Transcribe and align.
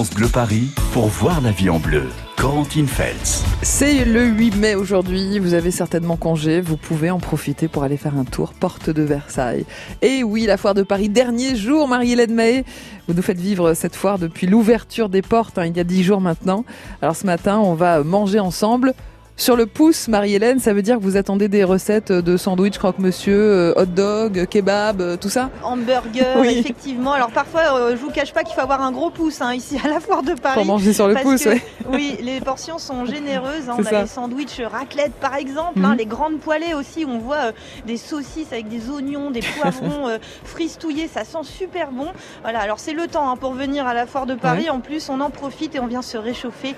France 0.00 0.14
Bleu 0.14 0.28
Paris 0.28 0.68
pour 0.94 1.08
voir 1.08 1.42
la 1.42 1.50
vie 1.50 1.68
en 1.68 1.78
bleu. 1.78 2.04
Corentine 2.38 2.86
Feltz. 2.86 3.44
C'est 3.60 4.06
le 4.06 4.24
8 4.24 4.56
mai 4.56 4.74
aujourd'hui, 4.74 5.38
vous 5.38 5.52
avez 5.52 5.70
certainement 5.70 6.16
congé, 6.16 6.62
vous 6.62 6.78
pouvez 6.78 7.10
en 7.10 7.18
profiter 7.18 7.68
pour 7.68 7.82
aller 7.82 7.98
faire 7.98 8.16
un 8.16 8.24
tour 8.24 8.54
porte 8.54 8.88
de 8.88 9.02
Versailles. 9.02 9.66
Et 10.00 10.22
oui, 10.24 10.46
la 10.46 10.56
foire 10.56 10.72
de 10.72 10.82
Paris, 10.82 11.10
dernier 11.10 11.54
jour, 11.54 11.86
Marie-Hélène 11.86 12.32
Mahé, 12.32 12.64
vous 13.08 13.12
nous 13.12 13.20
faites 13.20 13.38
vivre 13.38 13.74
cette 13.74 13.94
foire 13.94 14.18
depuis 14.18 14.46
l'ouverture 14.46 15.10
des 15.10 15.20
portes, 15.20 15.58
hein, 15.58 15.66
il 15.66 15.76
y 15.76 15.80
a 15.80 15.84
10 15.84 16.02
jours 16.02 16.22
maintenant. 16.22 16.64
Alors 17.02 17.14
ce 17.14 17.26
matin, 17.26 17.58
on 17.58 17.74
va 17.74 18.02
manger 18.02 18.40
ensemble 18.40 18.94
sur 19.40 19.56
le 19.56 19.64
pouce, 19.64 20.08
Marie-Hélène, 20.08 20.58
ça 20.60 20.74
veut 20.74 20.82
dire 20.82 20.98
que 20.98 21.02
vous 21.02 21.16
attendez 21.16 21.48
des 21.48 21.64
recettes 21.64 22.12
de 22.12 22.36
sandwich, 22.36 22.76
croque-monsieur, 22.76 23.40
euh, 23.40 23.72
hot 23.74 23.86
dog, 23.86 24.46
kebab, 24.46 25.00
euh, 25.00 25.16
tout 25.16 25.30
ça? 25.30 25.48
Hamburger, 25.64 26.44
effectivement. 26.44 27.12
Alors 27.12 27.30
parfois, 27.30 27.62
euh, 27.74 27.92
je 27.92 27.96
vous 27.96 28.10
cache 28.10 28.34
pas 28.34 28.44
qu'il 28.44 28.54
faut 28.54 28.60
avoir 28.60 28.82
un 28.82 28.92
gros 28.92 29.08
pouce 29.08 29.40
hein, 29.40 29.54
ici 29.54 29.80
à 29.84 29.88
la 29.88 29.98
foire 29.98 30.22
de 30.22 30.34
Paris. 30.34 30.56
Pour 30.56 30.66
manger 30.66 30.92
sur 30.92 31.08
le 31.08 31.14
pouce, 31.14 31.46
oui. 31.46 31.60
Oui, 31.90 32.18
les 32.20 32.40
portions 32.40 32.78
sont 32.78 33.06
généreuses. 33.06 33.68
Hein. 33.70 33.76
On 33.78 33.84
a 33.86 34.02
les 34.02 34.06
sandwichs 34.06 34.60
raclette 34.60 35.14
par 35.14 35.34
exemple, 35.34 35.80
hein. 35.82 35.92
mhm. 35.92 35.96
les 35.96 36.06
grandes 36.06 36.38
poêlées 36.38 36.74
aussi. 36.74 37.06
On 37.08 37.18
voit 37.18 37.52
des 37.86 37.96
saucisses 37.96 38.52
avec 38.52 38.68
des 38.68 38.90
oignons, 38.90 39.30
des 39.30 39.40
poivrons 39.58 40.18
fristouillés, 40.44 41.08
ça 41.08 41.24
sent 41.24 41.44
super 41.44 41.92
bon. 41.92 42.08
Voilà, 42.42 42.60
alors 42.60 42.78
c'est 42.78 42.92
le 42.92 43.06
temps 43.06 43.34
pour 43.38 43.54
venir 43.54 43.86
à 43.86 43.94
la 43.94 44.06
foire 44.06 44.26
de 44.26 44.34
Paris. 44.34 44.68
En 44.68 44.80
plus, 44.80 45.08
on 45.08 45.20
en 45.20 45.30
profite 45.30 45.74
et 45.74 45.80
on 45.80 45.86
vient 45.86 46.02
se 46.02 46.18
réchauffer. 46.18 46.74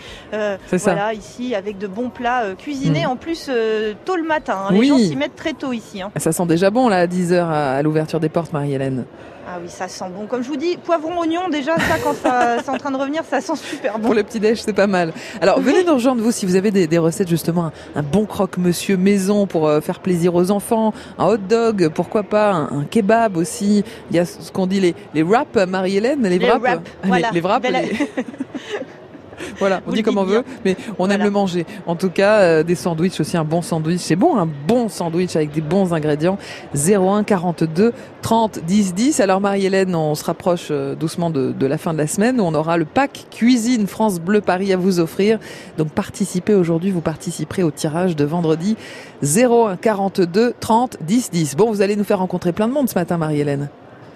voilà, 0.70 1.12
ici 1.12 1.56
avec 1.56 1.78
de 1.78 1.88
bons 1.88 2.08
plats 2.08 2.51
cuisiner 2.54 3.06
hmm. 3.06 3.10
en 3.10 3.16
plus 3.16 3.46
euh, 3.48 3.94
tôt 4.04 4.16
le 4.16 4.22
matin. 4.22 4.56
Hein. 4.68 4.72
Les 4.72 4.86
gens 4.86 4.98
s'y 4.98 5.16
mettent 5.16 5.36
très 5.36 5.52
tôt 5.52 5.72
ici. 5.72 6.02
Hein. 6.02 6.10
Ça 6.16 6.32
sent 6.32 6.46
déjà 6.46 6.70
bon 6.70 6.88
là 6.88 6.98
à 6.98 7.06
10h 7.06 7.44
à, 7.44 7.82
l'ouverture 7.82 8.20
des 8.20 8.28
portes, 8.28 8.52
Marie-Hélène. 8.52 9.04
Ah 9.46 9.58
oui, 9.60 9.68
ça 9.68 9.88
sent 9.88 10.04
bon. 10.16 10.26
Comme 10.26 10.42
je 10.42 10.48
vous 10.48 10.56
dis, 10.56 10.76
poivron, 10.76 11.18
oignon, 11.18 11.48
déjà, 11.50 11.76
ça, 11.76 11.98
quand 12.02 12.14
c'est 12.64 12.70
en 12.70 12.78
train 12.78 12.92
de 12.92 12.96
revenir, 12.96 13.22
ça 13.28 13.40
sent 13.40 13.56
super 13.56 13.98
bon. 13.98 14.06
Pour 14.06 14.14
le 14.14 14.22
petit-déj, 14.22 14.62
c'est 14.62 14.72
pas 14.72 14.86
mal. 14.86 15.12
Alors, 15.40 15.60
venez 15.60 15.82
nous 15.82 15.94
rejoindre, 15.94 16.22
vous, 16.22 16.30
si 16.30 16.46
vous 16.46 16.54
avez 16.54 16.70
des, 16.70 16.98
recettes, 16.98 17.28
justement, 17.28 17.72
un, 17.96 18.02
bon 18.02 18.24
croque-monsieur 18.24 18.96
maison 18.96 19.46
pour 19.46 19.66
euh, 19.66 19.80
faire 19.80 19.98
plaisir 19.98 20.34
aux 20.36 20.52
enfants, 20.52 20.94
un 21.18 21.26
hot 21.26 21.38
dog, 21.38 21.88
pourquoi 21.88 22.22
pas, 22.22 22.52
un, 22.52 22.84
kebab 22.84 23.36
aussi. 23.36 23.84
Il 24.10 24.16
y 24.16 24.20
a 24.20 24.24
ce 24.24 24.52
qu'on 24.52 24.68
dit, 24.68 24.78
les, 24.78 24.94
les 25.12 25.24
wraps, 25.24 25.66
Marie-Hélène, 25.66 26.22
les, 26.22 26.38
wraps. 26.38 26.80
voilà. 27.02 27.30
les, 27.32 27.40
wraps. 27.40 27.66
voilà, 29.58 29.80
on 29.86 29.92
dit 29.92 30.02
comme 30.02 30.18
on 30.18 30.24
veut, 30.24 30.42
mais 30.64 30.76
on 30.98 31.08
aime 31.10 31.22
le 31.22 31.30
manger. 31.30 31.66
En 31.86 31.96
tout 31.96 32.10
cas, 32.10 32.40
euh, 32.40 32.62
des 32.62 32.74
sandwichs 32.74 33.20
aussi, 33.20 33.36
un 33.36 33.44
bon 33.44 33.62
sandwich, 33.62 34.00
c'est 34.00 34.16
bon, 34.16 34.36
un 34.36 34.46
bon 34.46 34.88
sandwich 34.88 35.36
avec 35.36 35.52
des 35.52 35.60
bons 35.60 35.92
ingrédients. 35.92 36.38
01 36.74 37.24
42 37.24 37.92
30 38.22 38.60
10 38.64 38.94
10. 38.94 39.20
Alors 39.20 39.40
Marie-Hélène, 39.40 39.94
on 39.94 40.14
se 40.14 40.24
rapproche 40.24 40.68
euh, 40.70 40.94
doucement 40.94 41.30
de, 41.30 41.52
de, 41.52 41.66
la 41.66 41.78
fin 41.78 41.92
de 41.92 41.98
la 41.98 42.06
semaine 42.06 42.40
où 42.40 42.44
on 42.44 42.54
aura 42.54 42.76
le 42.76 42.84
pack 42.84 43.26
cuisine 43.30 43.86
France 43.86 44.20
Bleu 44.20 44.40
Paris 44.40 44.72
à 44.72 44.76
vous 44.76 45.00
offrir. 45.00 45.38
Donc 45.78 45.90
participez 45.90 46.54
aujourd'hui, 46.54 46.90
vous 46.90 47.00
participerez 47.00 47.62
au 47.62 47.70
tirage 47.70 48.16
de 48.16 48.24
vendredi 48.24 48.76
01 49.22 49.76
42 49.76 50.54
30 50.58 50.98
10 51.00 51.30
10. 51.30 51.56
Bon, 51.56 51.70
vous 51.70 51.82
allez 51.82 51.96
nous 51.96 52.04
faire 52.04 52.18
rencontrer 52.18 52.52
plein 52.52 52.68
de 52.68 52.72
monde 52.72 52.88
ce 52.88 52.94
matin, 52.94 53.18
Marie-Hélène. 53.18 53.68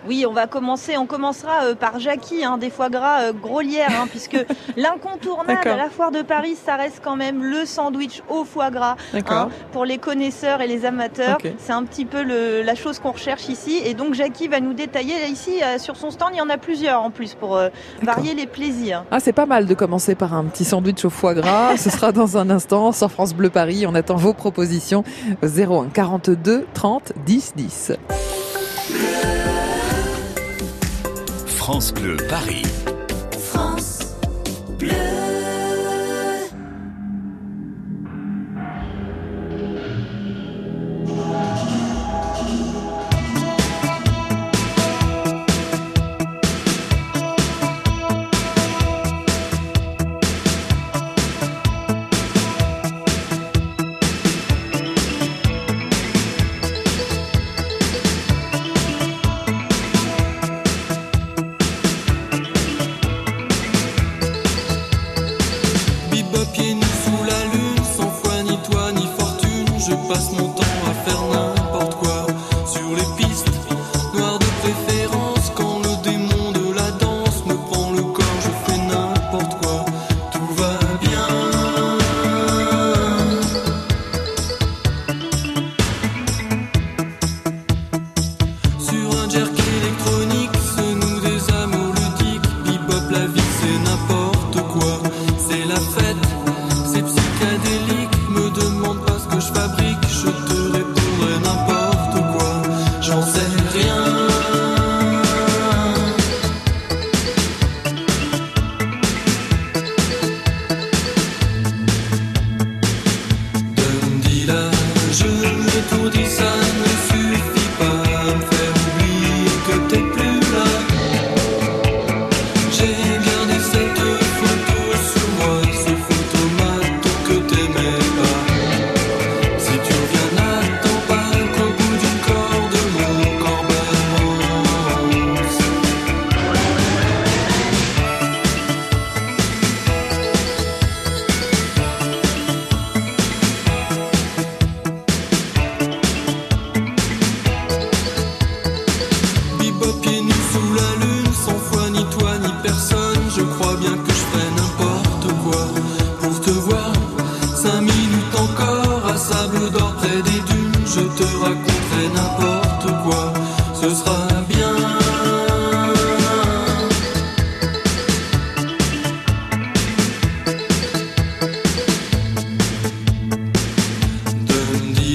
Oui, 0.08 0.24
on 0.28 0.32
va 0.32 0.46
commencer. 0.46 0.96
On 0.96 1.06
commencera 1.06 1.64
euh, 1.64 1.74
par 1.74 1.98
Jackie, 1.98 2.44
hein, 2.44 2.58
des 2.58 2.70
foie 2.70 2.88
gras 2.88 3.22
euh, 3.22 3.32
grolières, 3.32 3.90
hein, 3.90 4.06
puisque 4.08 4.38
l'incontournable 4.76 5.68
à 5.68 5.76
la 5.76 5.90
foire 5.90 6.10
de 6.10 6.22
Paris, 6.22 6.56
ça 6.64 6.76
reste 6.76 7.00
quand 7.02 7.16
même 7.16 7.42
le 7.42 7.64
sandwich 7.64 8.22
au 8.28 8.44
foie 8.44 8.70
gras. 8.70 8.96
Hein, 9.14 9.48
pour 9.72 9.84
les 9.84 9.98
connaisseurs 9.98 10.60
et 10.60 10.66
les 10.66 10.84
amateurs, 10.84 11.38
c'est 11.58 11.72
un 11.72 11.84
petit 11.84 12.04
peu 12.04 12.22
le, 12.22 12.62
la 12.62 12.74
chose 12.74 12.98
qu'on 12.98 13.12
recherche 13.12 13.48
ici. 13.48 13.80
Et 13.84 13.94
donc 13.94 14.14
Jackie 14.14 14.48
va 14.48 14.60
nous 14.60 14.74
détailler. 14.74 15.14
ici, 15.28 15.62
euh, 15.62 15.78
sur 15.78 15.96
son 15.96 16.10
stand, 16.10 16.30
il 16.32 16.38
y 16.38 16.40
en 16.40 16.50
a 16.50 16.58
plusieurs 16.58 17.02
en 17.02 17.10
plus 17.10 17.34
pour 17.34 17.58
varier 18.02 18.34
les 18.34 18.46
plaisirs. 18.46 19.04
Ah, 19.10 19.20
c'est 19.20 19.32
pas 19.32 19.46
mal 19.46 19.66
de 19.66 19.74
commencer 19.74 20.14
par 20.14 20.34
un 20.34 20.44
petit 20.44 20.64
sandwich 20.64 21.04
au 21.04 21.10
foie 21.10 21.34
gras. 21.34 21.76
Ce 21.76 21.90
sera 21.90 22.12
dans 22.12 22.36
un 22.36 22.50
instant 22.50 22.92
sur 22.92 23.10
France 23.10 23.34
Bleu 23.34 23.50
Paris. 23.50 23.86
On 23.86 23.94
attend 23.94 24.16
vos 24.16 24.32
propositions 24.32 25.04
01 25.42 25.88
42 25.92 26.66
30 26.74 27.12
10 27.24 27.52
10. 27.56 27.92
France 31.66 31.92
Bleu 31.92 32.16
Paris. 32.28 32.62
passe 70.08 70.32
mon. 70.32 70.65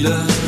love. 0.03 0.40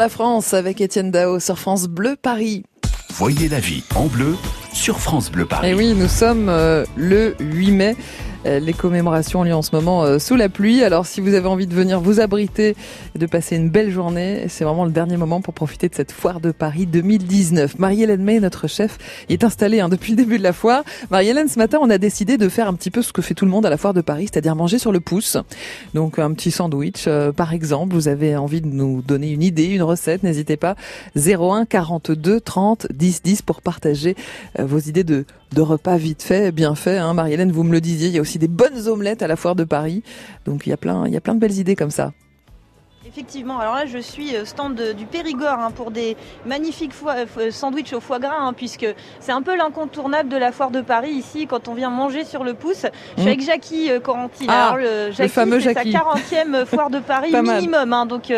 La 0.00 0.08
France 0.08 0.54
avec 0.54 0.80
Étienne 0.80 1.10
Dao 1.10 1.40
sur 1.40 1.58
France 1.58 1.86
Bleu 1.86 2.16
Paris. 2.16 2.64
Voyez 3.10 3.50
la 3.50 3.60
vie 3.60 3.84
en 3.94 4.06
bleu 4.06 4.34
sur 4.72 4.98
France 4.98 5.30
Bleu 5.30 5.44
Paris. 5.44 5.68
Et 5.68 5.74
oui, 5.74 5.92
nous 5.94 6.08
sommes 6.08 6.48
euh, 6.48 6.86
le 6.96 7.36
8 7.38 7.70
mai. 7.72 7.96
Euh, 8.46 8.58
les 8.58 8.72
commémorations 8.72 9.40
ont 9.40 9.44
lieu 9.44 9.54
en 9.54 9.62
ce 9.62 9.74
moment 9.74 10.02
euh, 10.02 10.18
sous 10.18 10.34
la 10.34 10.48
pluie. 10.48 10.82
Alors 10.82 11.04
si 11.04 11.20
vous 11.20 11.34
avez 11.34 11.46
envie 11.46 11.66
de 11.66 11.74
venir 11.74 12.00
vous 12.00 12.20
abriter 12.20 12.74
et 13.14 13.18
de 13.18 13.26
passer 13.26 13.56
une 13.56 13.68
belle 13.68 13.90
journée, 13.90 14.46
c'est 14.48 14.64
vraiment 14.64 14.84
le 14.84 14.90
dernier 14.90 15.18
moment 15.18 15.40
pour 15.42 15.52
profiter 15.52 15.88
de 15.88 15.94
cette 15.94 16.12
foire 16.12 16.40
de 16.40 16.50
Paris 16.50 16.86
2019. 16.86 17.78
Marie-Hélène 17.78 18.22
May, 18.22 18.40
notre 18.40 18.66
chef, 18.66 18.96
est 19.28 19.44
installée 19.44 19.80
hein, 19.80 19.88
depuis 19.88 20.12
le 20.12 20.16
début 20.16 20.38
de 20.38 20.42
la 20.42 20.54
foire. 20.54 20.84
Marie-Hélène, 21.10 21.48
ce 21.48 21.58
matin, 21.58 21.78
on 21.82 21.90
a 21.90 21.98
décidé 21.98 22.38
de 22.38 22.48
faire 22.48 22.66
un 22.66 22.74
petit 22.74 22.90
peu 22.90 23.02
ce 23.02 23.12
que 23.12 23.20
fait 23.20 23.34
tout 23.34 23.44
le 23.44 23.50
monde 23.50 23.66
à 23.66 23.70
la 23.70 23.76
foire 23.76 23.94
de 23.94 24.00
Paris, 24.00 24.28
c'est-à-dire 24.32 24.56
manger 24.56 24.78
sur 24.78 24.92
le 24.92 25.00
pouce. 25.00 25.36
Donc 25.92 26.18
un 26.18 26.32
petit 26.32 26.50
sandwich, 26.50 27.04
euh, 27.06 27.32
par 27.32 27.52
exemple. 27.52 27.94
Vous 27.94 28.08
avez 28.08 28.36
envie 28.36 28.62
de 28.62 28.68
nous 28.68 29.02
donner 29.02 29.30
une 29.30 29.42
idée, 29.42 29.66
une 29.66 29.82
recette, 29.82 30.22
n'hésitez 30.22 30.56
pas. 30.56 30.76
01 31.16 31.66
42 31.66 32.40
30 32.40 32.86
10 32.90 33.22
10 33.22 33.42
pour 33.42 33.60
partager 33.60 34.16
vos 34.58 34.78
idées 34.78 35.04
de, 35.04 35.24
de 35.52 35.62
repas 35.62 35.96
vite 35.96 36.22
fait, 36.22 36.52
bien 36.52 36.74
fait. 36.74 36.98
Hein. 36.98 37.14
Marie-Hélène, 37.14 37.52
vous 37.52 37.64
me 37.64 37.72
le 37.72 37.80
disiez, 37.80 38.08
il 38.08 38.14
y 38.14 38.18
a 38.18 38.20
aussi 38.20 38.38
des 38.38 38.48
bonnes 38.48 38.88
omelettes 38.88 39.22
à 39.22 39.26
la 39.26 39.36
foire 39.36 39.54
de 39.54 39.64
Paris. 39.64 40.02
Donc 40.44 40.66
il 40.66 40.70
y 40.70 40.72
a 40.72 40.76
plein, 40.76 41.06
il 41.06 41.12
y 41.12 41.16
a 41.16 41.20
plein 41.20 41.34
de 41.34 41.40
belles 41.40 41.58
idées 41.58 41.76
comme 41.76 41.90
ça. 41.90 42.12
Effectivement, 43.12 43.58
alors 43.58 43.74
là 43.74 43.86
je 43.86 43.98
suis 43.98 44.36
euh, 44.36 44.44
stand 44.44 44.80
du 44.96 45.04
Périgord 45.04 45.58
hein, 45.58 45.72
pour 45.74 45.90
des 45.90 46.16
magnifiques 46.46 46.92
euh, 47.04 47.50
sandwichs 47.50 47.92
au 47.92 47.98
foie 47.98 48.20
gras, 48.20 48.36
hein, 48.38 48.52
puisque 48.52 48.86
c'est 49.18 49.32
un 49.32 49.42
peu 49.42 49.56
l'incontournable 49.56 50.28
de 50.28 50.36
la 50.36 50.52
foire 50.52 50.70
de 50.70 50.80
Paris 50.80 51.10
ici 51.10 51.48
quand 51.48 51.66
on 51.66 51.74
vient 51.74 51.90
manger 51.90 52.24
sur 52.24 52.44
le 52.44 52.54
pouce. 52.54 52.86
Je 53.16 53.22
suis 53.22 53.24
mmh. 53.24 53.26
avec 53.26 53.40
Jackie 53.40 53.90
euh, 53.90 53.98
Corentine. 53.98 54.46
Ah, 54.48 54.76
le, 54.78 55.10
Jackie, 55.10 55.28
fameux 55.28 55.58
c'est 55.58 55.74
sa 55.74 55.82
40e 55.82 56.64
foire 56.66 56.90
de 56.90 57.00
Paris 57.00 57.32
minimum. 57.32 57.92
Hein, 57.92 58.06
donc 58.06 58.32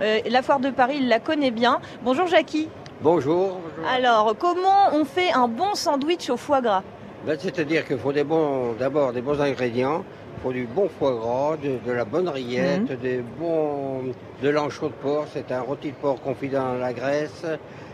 la 0.00 0.42
foire 0.42 0.60
de 0.60 0.70
Paris, 0.70 0.98
il 1.00 1.08
la 1.08 1.20
connaît 1.20 1.50
bien. 1.50 1.80
Bonjour 2.04 2.26
Jackie. 2.26 2.68
Bonjour, 3.02 3.58
Alors, 3.88 4.36
comment 4.38 4.90
on 4.92 5.06
fait 5.06 5.32
un 5.32 5.48
bon 5.48 5.74
sandwich 5.74 6.28
au 6.28 6.36
foie 6.36 6.60
gras 6.60 6.82
ben, 7.26 7.34
C'est-à-dire 7.40 7.86
qu'il 7.86 7.96
faut 7.96 8.12
des 8.12 8.24
bons, 8.24 8.74
d'abord 8.78 9.14
des 9.14 9.22
bons 9.22 9.40
ingrédients. 9.40 10.04
Il 10.36 10.42
faut 10.42 10.52
du 10.52 10.66
bon 10.66 10.90
foie 10.98 11.14
gras, 11.14 11.56
de, 11.56 11.92
la 11.92 12.04
bonne 12.04 12.28
rillette, 12.28 12.90
mhm. 12.90 12.96
des 12.96 13.24
bons, 13.38 14.12
de 14.42 14.48
l'anchois 14.50 14.88
de 14.88 14.94
porc. 15.02 15.24
C'est 15.32 15.50
un 15.50 15.62
rôti 15.62 15.92
de 15.92 15.94
porc 15.94 16.20
confit 16.20 16.48
dans 16.48 16.74
la 16.74 16.92
graisse 16.92 17.46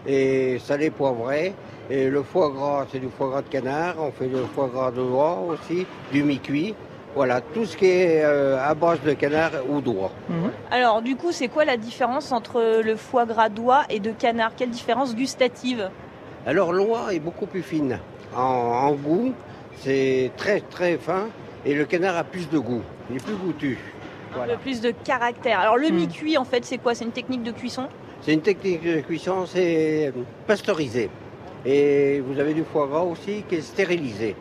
et 0.09 0.59
salé 0.59 0.91
poivré. 0.91 1.55
Et 1.89 2.09
le 2.09 2.25
foie 2.25 2.51
gras, 2.51 2.87
c'est 2.91 2.99
du 2.99 3.09
foie 3.09 3.29
gras 3.29 3.43
de 3.43 3.49
canard. 3.49 3.95
On 4.01 4.11
fait 4.11 4.27
du 4.27 4.35
foie 4.57 4.69
gras 4.75 4.91
de 4.91 5.03
noix 5.03 5.39
aussi, 5.47 5.87
du 6.11 6.25
mi-cuit. 6.25 6.75
Voilà, 7.17 7.41
tout 7.41 7.65
ce 7.65 7.79
qui 7.79 7.87
est 7.87 8.23
euh, 8.23 8.63
à 8.63 8.75
base 8.75 9.01
de 9.01 9.15
canard 9.15 9.53
ou 9.71 9.81
d'oie. 9.81 10.13
Mhm. 10.29 10.51
Alors, 10.71 11.01
du 11.01 11.17
coup, 11.17 11.33
c'est 11.33 11.49
quoi 11.49 11.65
la 11.65 11.79
différence 11.79 12.31
entre 12.31 12.83
le 12.85 12.95
foie 12.95 13.25
gras 13.25 13.49
d'oie 13.49 13.85
et 13.89 14.01
de 14.01 14.11
canard? 14.11 14.53
Quelle 14.55 14.69
différence 14.69 15.17
gustative? 15.17 15.89
Alors, 16.47 16.75
l'oie 16.75 17.15
est 17.15 17.19
beaucoup 17.19 17.47
plus 17.47 17.63
fine. 17.63 17.99
En, 18.37 18.93
goût, 18.93 19.33
c'est 19.79 20.31
très 20.37 20.61
très 20.61 20.99
fin 20.99 21.29
et 21.65 21.73
le 21.73 21.87
canard 21.87 22.19
a 22.19 22.25
plus 22.25 22.51
de 22.51 22.59
goût. 22.59 22.83
Il 23.11 23.17
est 23.17 23.25
plus 23.25 23.35
goûtu. 23.35 23.79
Un 24.39 24.47
peu 24.47 24.59
plus 24.59 24.83
de 24.83 24.91
caractère. 24.91 25.59
Alors, 25.59 25.79
le 25.79 25.89
mhm. 25.89 25.97
mi-cuit, 25.97 26.37
en 26.37 26.45
fait, 26.45 26.67
c'est 26.67 26.77
quoi? 26.77 26.95
C'est 26.95 27.07
une 27.07 27.13
technique 27.13 27.43
de 27.43 27.53
cuisson? 27.53 27.89
C'est 28.21 28.35
une 28.35 28.43
technique 28.43 28.85
de 28.85 29.01
cuisson, 29.01 29.47
c'est 29.47 30.13
pasteurisé. 30.47 31.09
Et 31.65 32.21
vous 32.21 32.39
avez 32.39 32.53
du 32.53 32.63
foie 32.63 32.87
gras 32.87 33.05
aussi 33.05 33.43
qui 33.49 33.55
est 33.55 33.63
stérilisé. 33.63 34.37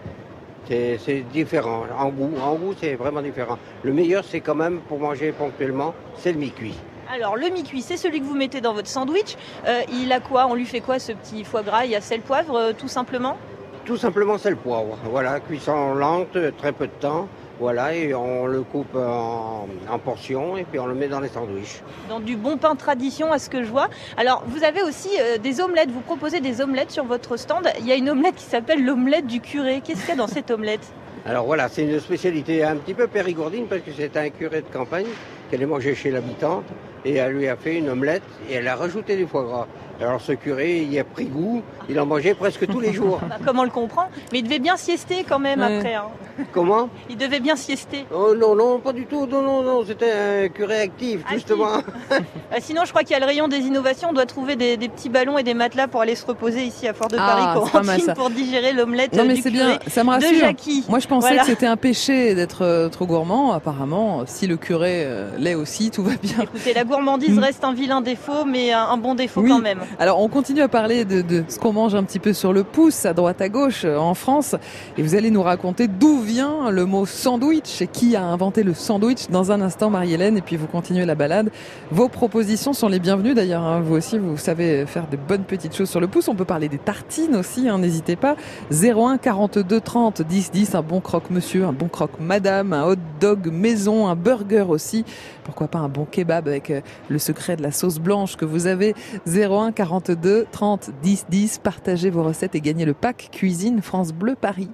C'est 0.68 1.24
différent. 1.32 1.84
En 1.98 2.10
goût, 2.10 2.32
en 2.42 2.56
goût, 2.56 2.74
c'est 2.80 2.96
vraiment 2.96 3.22
différent. 3.22 3.58
Le 3.84 3.94
meilleur, 3.94 4.24
c'est 4.24 4.40
quand 4.40 4.56
même 4.56 4.80
pour 4.88 5.00
manger 5.00 5.32
ponctuellement, 5.32 5.94
c'est 6.18 6.32
le 6.32 6.40
mi-cuit. 6.40 6.76
Alors 7.14 7.36
le 7.36 7.50
mi-cuit, 7.50 7.84
c'est 7.84 7.98
celui 7.98 8.20
que 8.20 8.26
vous 8.26 8.36
mettez 8.36 8.62
dans 8.62 8.74
votre 8.74 8.88
sandwich. 8.88 9.38
Euh, 9.68 9.82
il 9.92 10.12
a 10.12 10.20
quoi? 10.20 10.48
On 10.48 10.56
lui 10.56 10.66
fait 10.66 10.80
quoi 10.80 10.98
ce 10.98 11.12
petit 11.12 11.44
foie 11.44 11.62
gras? 11.62 11.86
Il 11.86 11.92
y 11.92 11.96
a 11.96 12.02
sel 12.02 12.22
poivre, 12.22 12.56
euh, 12.56 12.74
tout 12.74 12.88
simplement? 12.88 13.38
Tout 13.86 13.98
simplement 13.98 14.40
sel 14.40 14.56
poivre. 14.56 14.98
Voilà, 15.04 15.40
cuisson 15.40 15.94
lente, 15.94 16.36
très 16.58 16.72
peu 16.72 16.88
de 16.88 16.94
temps. 17.00 17.28
Voilà, 17.60 17.96
et 17.96 18.14
on 18.14 18.48
le 18.48 18.64
coupe 18.64 18.96
en, 18.96 19.68
portions 20.04 20.58
et 20.58 20.66
puis 20.66 20.78
on 20.78 20.88
le 20.88 20.94
met 20.94 21.08
dans 21.08 21.22
les 21.22 21.30
sandwichs. 21.30 21.82
Dans 22.10 22.20
du 22.20 22.36
bon 22.36 22.58
pain 22.58 22.76
tradition, 22.76 23.32
à 23.32 23.40
ce 23.40 23.50
que 23.50 23.64
je 23.64 23.70
vois. 23.70 23.88
Alors, 24.18 24.44
vous 24.48 24.64
avez 24.64 24.84
aussi 24.84 25.10
euh, 25.20 25.38
des 25.38 25.62
omelettes. 25.62 25.90
Vous 25.90 26.02
proposez 26.02 26.42
des 26.42 26.60
omelettes 26.60 26.92
sur 26.92 27.06
votre 27.06 27.38
stand. 27.38 27.70
Il 27.80 27.88
y 27.88 27.94
a 27.94 27.96
une 27.96 28.10
omelette 28.10 28.36
qui 28.36 28.44
s'appelle 28.44 28.84
l'omelette 28.84 29.28
du 29.28 29.40
curé. 29.40 29.82
Qu'est-ce 29.82 30.02
qu'il 30.02 30.10
y 30.10 30.12
a 30.12 30.16
dans 30.16 30.28
cette 30.28 30.52
omelette? 30.52 30.86
Alors 31.26 31.46
voilà, 31.46 31.70
c'est 31.70 31.84
une 31.84 32.00
spécialité 32.00 32.64
un 32.64 32.76
petit 32.76 32.94
peu 32.94 33.08
périgourdine 33.08 33.68
parce 33.68 33.82
que 33.82 33.92
c'est 33.96 34.16
un 34.18 34.30
curé 34.30 34.62
de 34.62 34.68
campagne 34.72 35.08
qu'elle 35.50 35.62
est 35.62 35.66
mangée 35.66 35.96
chez 35.96 36.12
l'habitante 36.12 36.66
et 37.06 37.16
elle 37.16 37.34
lui 37.34 37.48
a 37.48 37.56
fait 37.56 37.78
une 37.78 37.90
omelette 37.90 38.24
et 38.50 38.56
elle 38.56 38.68
a 38.68 38.76
rajouté 38.76 39.16
du 39.16 39.28
foie 39.28 39.44
gras. 39.44 39.68
Alors 40.02 40.20
ce 40.20 40.34
curé, 40.34 40.82
il 40.82 41.00
a 41.00 41.06
pris 41.06 41.26
goût, 41.26 41.62
il 41.88 41.98
en 42.00 42.06
mangeait 42.06 42.34
presque 42.34 42.68
tous 42.68 42.80
les 42.82 42.92
jours. 43.00 43.20
Bah, 43.30 43.38
comment 43.46 43.62
on 43.62 43.66
le 43.66 43.72
comprend 43.72 44.10
Mais 44.34 44.40
il 44.40 44.44
devait 44.44 44.60
bien 44.60 44.76
siester 44.76 45.26
quand 45.28 45.40
même 45.40 45.62
après. 45.62 45.94
Hein. 45.94 46.08
Comment? 46.52 46.90
Il 47.10 47.16
devait 47.16 47.40
bien 47.40 47.56
siester. 47.56 48.06
Oh 48.14 48.34
non, 48.38 48.56
non, 48.56 48.80
pas 48.80 48.92
du 48.92 49.06
tout. 49.06 49.26
Non, 49.26 49.42
non, 49.42 49.64
non, 49.64 49.86
c'était 49.86 50.12
un 50.12 50.50
curé 50.50 50.82
actif, 50.82 51.22
justement. 51.32 51.78
Bah, 52.10 52.58
sinon, 52.60 52.84
je 52.84 52.90
crois 52.90 53.04
qu'il 53.04 53.12
y 53.12 53.16
a 53.16 53.20
le 53.20 53.26
rayon 53.26 53.48
des 53.48 53.60
innovations. 53.60 54.10
On 54.10 54.14
doit 54.14 54.26
trouver 54.26 54.58
des, 54.58 54.78
petits 54.78 55.08
ballons 55.08 55.38
et 55.38 55.44
des 55.44 55.54
matelas 55.54 55.88
pour 55.88 56.02
aller 56.02 56.16
se 56.16 56.26
reposer 56.26 56.64
ici 56.64 56.88
à 56.88 56.94
Fort 56.94 57.08
de 57.08 57.16
Paris 57.16 57.44
ah, 57.46 58.14
pour 58.16 58.30
digérer 58.30 58.74
l'omelette. 58.74 59.14
Non, 59.14 59.26
mais 59.26 59.38
c'est 59.38 59.52
bien, 59.52 59.80
ça 59.88 60.04
me 60.04 60.10
rassure. 60.10 60.52
Moi, 60.90 61.00
je 61.00 61.08
pensais 61.08 61.38
que 61.38 61.46
c'était 61.46 61.68
un 61.68 61.78
péché 61.78 62.36
d'être 62.36 62.64
euh, 62.64 62.90
trop 62.90 63.06
gourmand. 63.06 63.54
Apparemment, 63.54 64.24
si 64.26 64.46
le 64.46 64.58
curé 64.58 65.04
euh, 65.06 65.30
l'est 65.38 65.56
aussi, 65.56 65.90
tout 65.90 66.04
va 66.04 66.16
bien. 66.22 66.42
Écoutez, 66.42 66.74
la 66.74 66.84
gourmandise 66.96 67.40
reste 67.40 67.64
un 67.64 67.74
vilain 67.74 68.02
défaut, 68.02 68.46
mais 68.46 68.72
un, 68.72 68.98
bon 68.98 69.16
défaut 69.16 69.44
quand 69.44 69.60
même. 69.60 69.80
Alors, 70.00 70.22
on 70.22 70.30
continue 70.30 70.62
à 70.62 70.68
parler 70.68 71.06
de, 71.06 71.44
ce 71.48 71.60
qu'on 71.60 71.74
mange 71.74 71.96
un 71.96 72.04
petit 72.04 72.20
peu 72.20 72.34
sur 72.34 72.54
le 72.54 72.64
pouce, 72.64 73.06
à 73.06 73.14
droite, 73.14 73.42
à 73.42 73.50
gauche, 73.50 73.84
euh, 73.86 73.98
en 73.98 74.14
France. 74.14 74.56
Et 74.98 75.02
vous 75.02 75.16
allez 75.16 75.32
nous 75.32 75.44
raconter 75.44 75.88
d'où 75.88 76.22
vient 76.22 76.70
le 76.70 76.86
mot 76.86 77.06
sandwich 77.06 77.82
et 77.82 77.88
qui 77.88 78.16
a 78.16 78.24
inventé 78.24 78.64
le 78.64 78.74
sandwich 78.74 79.30
dans 79.30 79.52
un 79.52 79.62
instant, 79.62 79.90
Marie-Hélène. 79.90 80.38
Et 80.38 80.42
puis, 80.42 80.56
vous 80.56 80.68
continuez 80.68 81.06
la 81.06 81.16
balade. 81.16 81.52
Vos 81.92 82.08
propositions 82.08 82.74
sont 82.74 82.88
les 82.88 83.00
bienvenues 83.00 83.34
d'ailleurs. 83.34 83.64
Hein. 83.64 83.82
Vous 83.82 83.96
aussi, 83.96 84.18
vous 84.18 84.38
savez 84.38 84.86
faire 84.86 85.08
de 85.10 85.18
bonnes 85.18 85.44
petites 85.44 85.76
choses 85.76 85.90
sur 85.90 86.00
le 86.00 86.08
pouce. 86.08 86.28
On 86.28 86.36
peut 86.36 86.46
parler 86.46 86.70
des 86.70 86.78
tartines 86.78 87.36
aussi, 87.36 87.68
hein, 87.68 87.80
n'hésitez 87.80 88.16
pas. 88.16 88.36
01 88.72 89.18
42 89.18 89.80
30 89.80 90.22
10 90.22 90.52
10, 90.52 90.76
un 90.76 90.82
bon 90.82 91.02
croque-monsieur, 91.02 91.66
un 91.66 91.74
bon 91.74 91.88
croque-madame, 91.88 92.74
un 92.74 92.86
hot 92.86 92.96
dog 93.20 93.48
maison, 93.52 94.08
un 94.08 94.16
burger 94.16 94.66
aussi. 94.70 95.06
Pourquoi 95.46 95.68
pas 95.68 95.80
un 95.80 95.88
bon 95.88 96.06
kebab 96.06 96.48
avec 96.48 96.72
euh, 96.72 96.82
le 97.08 97.20
secret 97.20 97.56
de 97.56 97.62
la 97.62 97.72
sauce 97.72 98.00
blanche 98.00 98.36
que 98.36 98.44
vous 98.44 98.68
avez. 98.68 98.96
01 99.28 99.72
42 99.72 100.48
30 100.52 100.90
10 101.02 101.28
10. 101.30 101.60
Partagez 101.60 102.10
vos 102.10 102.24
recettes 102.24 102.56
et 102.56 102.62
gagnez 102.62 102.84
le 102.84 102.94
pack 102.94 103.30
Cuisine 103.32 103.82
France 103.82 104.12
Bleu 104.12 104.36
Paris. 104.36 104.72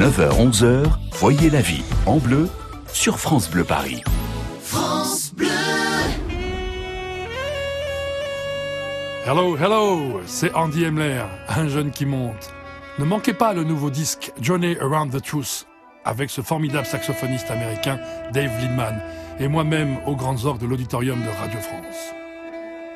9h, 0.00 0.50
11h, 0.50 0.86
voyez 1.12 1.50
la 1.50 1.60
vie 1.60 1.84
en 2.06 2.16
bleu 2.16 2.48
sur 2.92 3.18
France 3.18 3.50
Bleu 3.50 3.62
Paris. 3.64 4.02
France 4.60 5.32
Bleu 5.34 5.48
Hello, 9.26 9.56
hello, 9.56 10.20
c'est 10.26 10.52
Andy 10.54 10.84
Emler, 10.84 11.22
un 11.48 11.68
jeune 11.68 11.90
qui 11.90 12.06
monte. 12.06 12.52
Ne 12.98 13.04
manquez 13.04 13.34
pas 13.34 13.52
le 13.52 13.62
nouveau 13.62 13.90
disque 13.90 14.32
Journey 14.40 14.76
Around 14.80 15.12
the 15.12 15.22
Truth 15.22 15.66
avec 16.04 16.30
ce 16.30 16.40
formidable 16.40 16.86
saxophoniste 16.86 17.50
américain 17.50 18.00
Dave 18.32 18.50
Lindman 18.60 19.00
et 19.38 19.48
moi-même 19.48 19.96
aux 20.06 20.16
grandes 20.16 20.44
orgues 20.44 20.60
de 20.60 20.66
l'auditorium 20.66 21.20
de 21.20 21.28
Radio 21.28 21.58
France. 21.60 22.14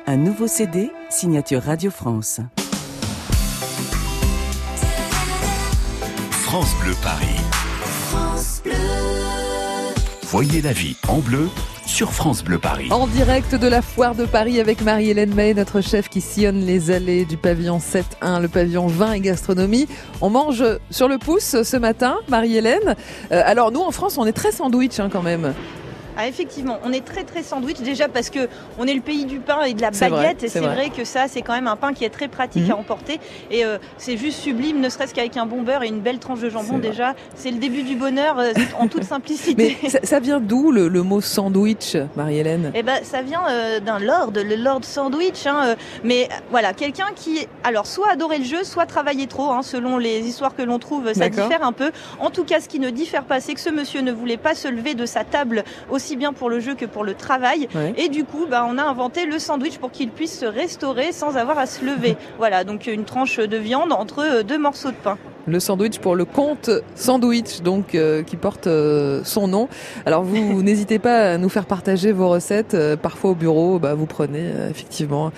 Un 0.05 0.17
nouveau 0.17 0.47
CD, 0.47 0.91
signature 1.09 1.61
Radio 1.61 1.91
France. 1.91 2.39
France 6.31 6.73
Bleu 6.81 6.93
Paris. 7.03 7.25
France 8.09 8.61
Bleu. 8.63 8.73
Voyez 10.23 10.61
la 10.61 10.73
vie 10.73 10.95
en 11.07 11.19
bleu 11.19 11.49
sur 11.85 12.11
France 12.11 12.43
Bleu 12.43 12.57
Paris. 12.57 12.87
En 12.91 13.07
direct 13.07 13.55
de 13.55 13.67
la 13.67 13.81
foire 13.81 14.13
de 14.13 14.25
Paris 14.25 14.59
avec 14.59 14.81
Marie-Hélène 14.81 15.33
May, 15.33 15.53
notre 15.53 15.81
chef 15.81 16.09
qui 16.09 16.21
sillonne 16.21 16.65
les 16.65 16.91
allées 16.91 17.25
du 17.25 17.37
pavillon 17.37 17.79
7-1, 17.79 18.41
le 18.41 18.47
pavillon 18.47 18.87
vin 18.87 19.13
et 19.13 19.19
gastronomie. 19.19 19.87
On 20.21 20.29
mange 20.29 20.63
sur 20.91 21.07
le 21.07 21.17
pouce 21.17 21.63
ce 21.63 21.77
matin, 21.77 22.17
Marie-Hélène. 22.29 22.95
Euh, 23.31 23.41
alors 23.45 23.71
nous 23.71 23.81
en 23.81 23.91
France, 23.91 24.17
on 24.17 24.25
est 24.25 24.33
très 24.33 24.51
sandwich 24.51 24.99
hein, 24.99 25.09
quand 25.11 25.23
même. 25.23 25.53
Ah, 26.19 26.27
effectivement, 26.27 26.79
on 26.83 26.91
est 26.91 27.05
très 27.05 27.23
très 27.23 27.43
sandwich 27.43 27.77
déjà 27.79 28.07
parce 28.07 28.31
que 28.31 28.49
on 28.79 28.87
est 28.87 28.95
le 28.95 29.01
pays 29.01 29.25
du 29.25 29.39
pain 29.39 29.61
et 29.63 29.75
de 29.75 29.81
la 29.81 29.91
baguette 29.91 30.43
et 30.43 30.47
c'est 30.47 30.59
vrai. 30.61 30.89
que 30.89 31.03
ça 31.05 31.27
c'est 31.27 31.43
quand 31.43 31.53
même 31.53 31.67
un 31.67 31.75
pain 31.75 31.93
qui 31.93 32.05
est 32.05 32.09
très 32.09 32.27
pratique 32.27 32.65
mhm. 32.65 32.71
à 32.71 32.75
emporter 32.75 33.19
et 33.51 33.63
euh, 33.63 33.77
c'est 33.99 34.17
juste 34.17 34.39
sublime, 34.39 34.79
ne 34.79 34.89
serait-ce 34.89 35.13
qu'avec 35.13 35.37
un 35.37 35.45
bon 35.45 35.61
beurre 35.61 35.83
et 35.83 35.87
une 35.87 35.99
belle 35.99 36.17
tranche 36.17 36.39
de 36.39 36.49
jambon 36.49 36.79
déjà, 36.79 37.13
c'est 37.35 37.51
le 37.51 37.57
début 37.57 37.83
du 37.83 37.95
bonheur 37.95 38.39
euh, 38.39 38.51
en 38.79 38.87
toute 38.87 39.03
simplicité. 39.15 39.77
Mais 39.83 39.89
ça, 39.89 40.19
vient 40.19 40.39
d'où 40.39 40.71
le, 40.71 40.89
mot 41.03 41.21
sandwich, 41.21 41.95
Marie-Hélène? 42.15 42.71
Eh 42.73 42.81
ben 42.81 42.97
ça 43.03 43.21
vient 43.21 43.43
euh, 43.47 43.79
d'un 43.79 43.99
lord, 43.99 44.31
le 44.33 44.55
lord 44.55 44.83
sandwich, 44.83 45.45
hein, 45.45 45.75
mais 46.03 46.29
voilà 46.49 46.73
quelqu'un 46.73 47.07
qui 47.15 47.47
alors 47.63 47.85
soit 47.85 48.11
adorait 48.11 48.39
le 48.39 48.43
jeu, 48.43 48.63
soit 48.63 48.87
travaillait 48.87 49.27
trop, 49.27 49.51
hein, 49.51 49.61
selon 49.61 49.99
les 49.99 50.21
histoires 50.21 50.55
que 50.55 50.63
l'on 50.63 50.79
trouve, 50.79 51.13
ça 51.13 51.29
diffère 51.29 51.63
un 51.63 51.73
peu. 51.73 51.91
En 52.19 52.31
tout 52.31 52.43
cas, 52.43 52.59
ce 52.59 52.67
qui 52.67 52.79
ne 52.79 52.89
diffère 52.89 53.23
pas, 53.23 53.39
c'est 53.39 53.53
que 53.53 53.59
ce 53.59 53.69
monsieur 53.69 54.01
ne 54.01 54.11
voulait 54.11 54.37
pas 54.37 54.55
se 54.55 54.67
lever 54.67 54.95
de 54.95 55.05
sa 55.05 55.23
table 55.23 55.63
aussi 55.91 56.06
aussi 56.07 56.15
bien 56.15 56.31
pour 56.31 56.49
le 56.49 56.61
jeu 56.61 56.73
que 56.73 56.85
pour 56.85 57.03
le 57.03 57.15
travail. 57.15 57.67
Et 57.97 58.07
du 58.07 58.23
coup, 58.23 58.45
bah, 58.49 58.65
on 58.65 58.77
a 58.77 58.83
inventé 58.83 59.25
le 59.25 59.39
sandwich 59.39 59.77
pour 59.77 59.91
qu'il 59.91 60.09
puisse 60.09 60.39
se 60.39 60.45
restaurer 60.45 61.11
sans 61.11 61.35
avoir 61.35 61.57
à 61.59 61.65
se 61.65 61.83
lever. 61.83 62.15
voilà, 62.37 62.63
donc 62.63 62.87
une 62.87 63.03
tranche 63.03 63.39
de 63.39 63.57
viande 63.57 63.91
entre 63.91 64.19
euh, 64.19 64.43
deux 64.43 64.57
morceaux 64.57 64.91
de 64.91 64.95
pain 64.95 65.17
le 65.49 65.61
sandwich 65.61 65.99
pour 65.99 66.17
le 66.17 66.25
compte 66.25 66.69
sandwich 66.95 67.61
donc 67.61 67.95
euh, 67.95 68.21
qui 68.21 68.35
porte 68.35 68.67
euh, 68.67 69.21
son 69.23 69.47
nom. 69.47 69.69
Alors 70.05 70.21
vous 70.21 70.61
n'hésitez 70.61 70.99
pas 70.99 71.31
à 71.31 71.37
nous 71.37 71.47
faire 71.47 71.65
partager 71.65 72.11
vos 72.11 72.27
recettes. 72.27 72.75
parfois 73.01 73.31
au 73.31 73.35
bureau, 73.35 73.79
bah, 73.79 73.93
vous 73.93 74.07
prenez 74.07 74.51
effectivement 74.69 75.31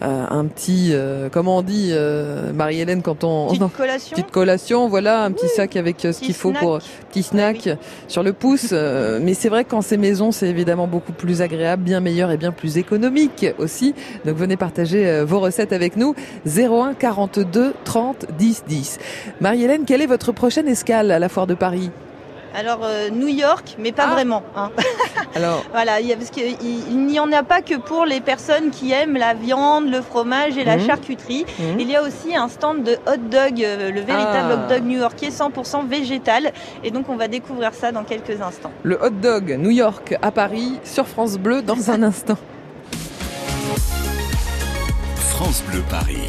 un 0.00 0.44
petit, 0.46 0.90
euh, 0.92 1.28
comment 1.30 1.58
on 1.58 1.62
dit, 1.62 1.90
euh, 1.92 2.52
Marie-Hélène, 2.52 3.02
quand 3.02 3.24
on 3.24 3.48
petite 3.48 3.72
collation, 3.76 4.14
petite 4.16 4.30
collation, 4.30 4.88
voilà, 4.88 5.24
un 5.24 5.32
petit 5.32 5.48
sac 5.48 5.76
avec 5.76 6.00
ce 6.00 6.20
qu'il 6.20 6.34
faut 6.34 6.52
pour 6.52 6.78
petit 7.10 7.22
snack 7.22 7.68
sur 8.06 8.22
le 8.22 8.32
pouce. 8.32 8.72
mais 8.72 9.34
c'est 9.34 9.48
vrai 9.48 9.64
que 9.64 9.70
quand 9.70 9.82
c'est 9.82 9.96
maison, 9.96 10.32
c'est 10.32 10.48
évidemment 10.48 10.86
beaucoup 10.86 11.12
plus 11.12 11.42
agréable, 11.42 11.82
bien 11.82 12.00
meilleur 12.00 12.30
et 12.30 12.36
bien 12.36 12.52
plus 12.52 12.78
économique 12.78 13.46
aussi. 13.58 13.94
Donc 14.24 14.36
venez 14.36 14.56
partager 14.56 15.22
vos 15.24 15.40
recettes 15.40 15.72
avec 15.72 15.96
nous. 15.96 16.14
01 16.46 16.94
42 16.94 17.74
30 17.84 18.26
10 18.38 18.64
10. 18.68 18.98
Marie-Hélène, 19.40 19.84
quelle 19.84 20.02
est 20.02 20.06
votre 20.06 20.32
prochaine 20.32 20.68
escale 20.68 21.10
à 21.10 21.18
la 21.18 21.28
foire 21.28 21.46
de 21.46 21.54
Paris? 21.54 21.90
Alors 22.54 22.80
euh, 22.82 23.10
New 23.10 23.28
York, 23.28 23.76
mais 23.78 23.92
pas 23.92 24.06
ah. 24.08 24.12
vraiment. 24.12 24.42
Hein. 24.56 24.70
Alors 25.34 25.64
voilà, 25.72 25.96
parce 26.16 26.30
qu'il 26.30 27.06
n'y 27.06 27.20
en 27.20 27.30
a 27.32 27.42
pas 27.42 27.62
que 27.62 27.74
pour 27.74 28.04
les 28.04 28.20
personnes 28.20 28.70
qui 28.70 28.92
aiment 28.92 29.16
la 29.16 29.34
viande, 29.34 29.90
le 29.90 30.00
fromage 30.00 30.56
et 30.56 30.64
la 30.64 30.76
mhm. 30.76 30.86
charcuterie. 30.86 31.44
Mhm. 31.58 31.80
Il 31.80 31.90
y 31.90 31.96
a 31.96 32.02
aussi 32.02 32.34
un 32.34 32.48
stand 32.48 32.82
de 32.82 32.92
hot 33.06 33.16
dog, 33.30 33.62
euh, 33.62 33.90
le 33.90 34.00
véritable 34.00 34.52
ah. 34.52 34.54
hot 34.54 34.68
dog 34.68 34.84
new-yorkais 34.84 35.28
100% 35.28 35.86
végétal. 35.86 36.52
Et 36.82 36.90
donc 36.90 37.08
on 37.08 37.16
va 37.16 37.28
découvrir 37.28 37.74
ça 37.74 37.92
dans 37.92 38.04
quelques 38.04 38.40
instants. 38.40 38.72
Le 38.82 38.98
hot 39.02 39.10
dog 39.10 39.56
New 39.58 39.70
York 39.70 40.16
à 40.22 40.30
Paris 40.30 40.78
sur 40.84 41.06
France 41.06 41.38
Bleu 41.38 41.62
dans 41.62 41.90
un 41.90 42.02
instant. 42.08 42.36
France 45.16 45.62
Bleu 45.68 45.82
Paris. 45.88 46.28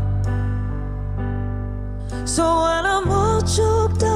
So 2.25 2.43
when 2.63 2.85
I'm 2.85 3.09
all 3.09 3.41
choked 3.41 4.03
up, 4.03 4.10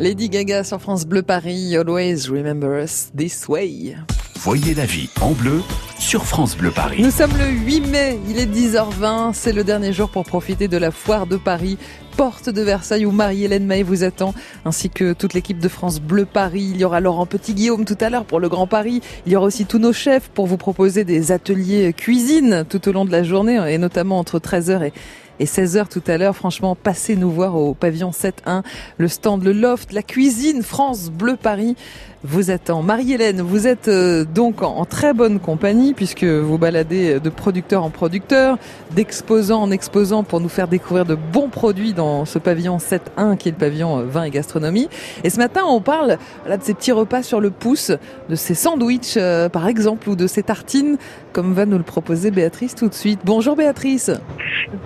Lady 0.00 0.28
Gaga 0.28 0.62
sur 0.62 0.80
France 0.80 1.06
Bleu 1.06 1.22
Paris, 1.22 1.76
Always 1.76 2.28
Remember 2.28 2.80
Us 2.80 3.08
This 3.16 3.48
Way. 3.48 3.96
Voyez 4.36 4.72
la 4.72 4.86
vie 4.86 5.10
en 5.20 5.32
bleu 5.32 5.60
sur 5.98 6.24
France 6.24 6.56
Bleu 6.56 6.70
Paris. 6.70 7.02
Nous 7.02 7.10
sommes 7.10 7.36
le 7.36 7.48
8 7.48 7.80
mai, 7.80 8.20
il 8.28 8.38
est 8.38 8.46
10h20, 8.46 9.32
c'est 9.34 9.52
le 9.52 9.64
dernier 9.64 9.92
jour 9.92 10.08
pour 10.08 10.24
profiter 10.24 10.68
de 10.68 10.76
la 10.76 10.92
foire 10.92 11.26
de 11.26 11.36
Paris, 11.36 11.78
porte 12.16 12.48
de 12.48 12.62
Versailles 12.62 13.06
où 13.06 13.10
Marie-Hélène 13.10 13.66
May 13.66 13.82
vous 13.82 14.04
attend, 14.04 14.34
ainsi 14.64 14.88
que 14.88 15.14
toute 15.14 15.34
l'équipe 15.34 15.58
de 15.58 15.68
France 15.68 16.00
Bleu 16.00 16.26
Paris. 16.26 16.68
Il 16.70 16.76
y 16.76 16.84
aura 16.84 17.00
Laurent 17.00 17.26
Petit-Guillaume 17.26 17.84
tout 17.84 17.98
à 18.00 18.08
l'heure 18.08 18.24
pour 18.24 18.38
le 18.38 18.48
Grand 18.48 18.68
Paris. 18.68 19.00
Il 19.26 19.32
y 19.32 19.36
aura 19.36 19.46
aussi 19.46 19.66
tous 19.66 19.80
nos 19.80 19.92
chefs 19.92 20.28
pour 20.28 20.46
vous 20.46 20.58
proposer 20.58 21.02
des 21.02 21.32
ateliers 21.32 21.92
cuisine 21.92 22.64
tout 22.68 22.88
au 22.88 22.92
long 22.92 23.04
de 23.04 23.10
la 23.10 23.24
journée, 23.24 23.60
et 23.68 23.78
notamment 23.78 24.20
entre 24.20 24.38
13h 24.38 24.84
et 24.84 24.92
et 25.40 25.44
16h 25.44 25.88
tout 25.88 26.02
à 26.06 26.18
l'heure. 26.18 26.36
Franchement, 26.36 26.74
passez 26.74 27.16
nous 27.16 27.30
voir 27.30 27.56
au 27.56 27.74
pavillon 27.74 28.10
7-1, 28.10 28.62
le 28.96 29.08
stand, 29.08 29.42
le 29.44 29.52
loft, 29.52 29.92
la 29.92 30.02
cuisine 30.02 30.62
France 30.62 31.10
Bleu 31.10 31.36
Paris. 31.36 31.76
Vous 32.24 32.50
attend. 32.50 32.82
Marie-Hélène, 32.82 33.40
vous 33.40 33.66
êtes 33.66 33.88
euh, 33.88 34.24
donc 34.24 34.62
en, 34.62 34.84
très 34.84 35.14
bonne 35.14 35.38
compagnie 35.38 35.94
puisque 35.94 36.24
vous 36.24 36.58
baladez 36.58 37.20
de 37.20 37.30
producteur 37.30 37.84
en 37.84 37.90
producteur, 37.90 38.58
d'exposant 38.90 39.62
en 39.62 39.70
exposant 39.70 40.24
pour 40.24 40.40
nous 40.40 40.48
faire 40.48 40.68
découvrir 40.68 41.04
de 41.04 41.14
bons 41.14 41.48
produits 41.48 41.92
dans 41.92 42.24
ce 42.24 42.38
pavillon 42.38 42.78
7.1 42.78 43.36
qui 43.36 43.48
est 43.48 43.52
le 43.52 43.58
pavillon 43.58 44.00
euh, 44.00 44.04
vin 44.04 44.24
et 44.24 44.30
gastronomie. 44.30 44.88
Et 45.22 45.30
ce 45.30 45.38
matin, 45.38 45.62
on 45.66 45.80
parle 45.80 46.18
de 46.46 46.58
ces 46.60 46.74
petits 46.74 46.92
repas 46.92 47.22
sur 47.22 47.40
le 47.40 47.50
pouce, 47.50 47.92
de 48.28 48.34
ces 48.34 48.54
sandwichs 48.54 49.16
euh, 49.16 49.48
par 49.48 49.68
exemple 49.68 50.08
ou 50.08 50.16
de 50.16 50.26
ces 50.26 50.42
tartines 50.42 50.98
comme 51.32 51.52
va 51.52 51.66
nous 51.66 51.78
le 51.78 51.84
proposer 51.84 52.30
Béatrice 52.30 52.74
tout 52.74 52.88
de 52.88 52.94
suite. 52.94 53.20
Bonjour 53.24 53.54
Béatrice. 53.54 54.10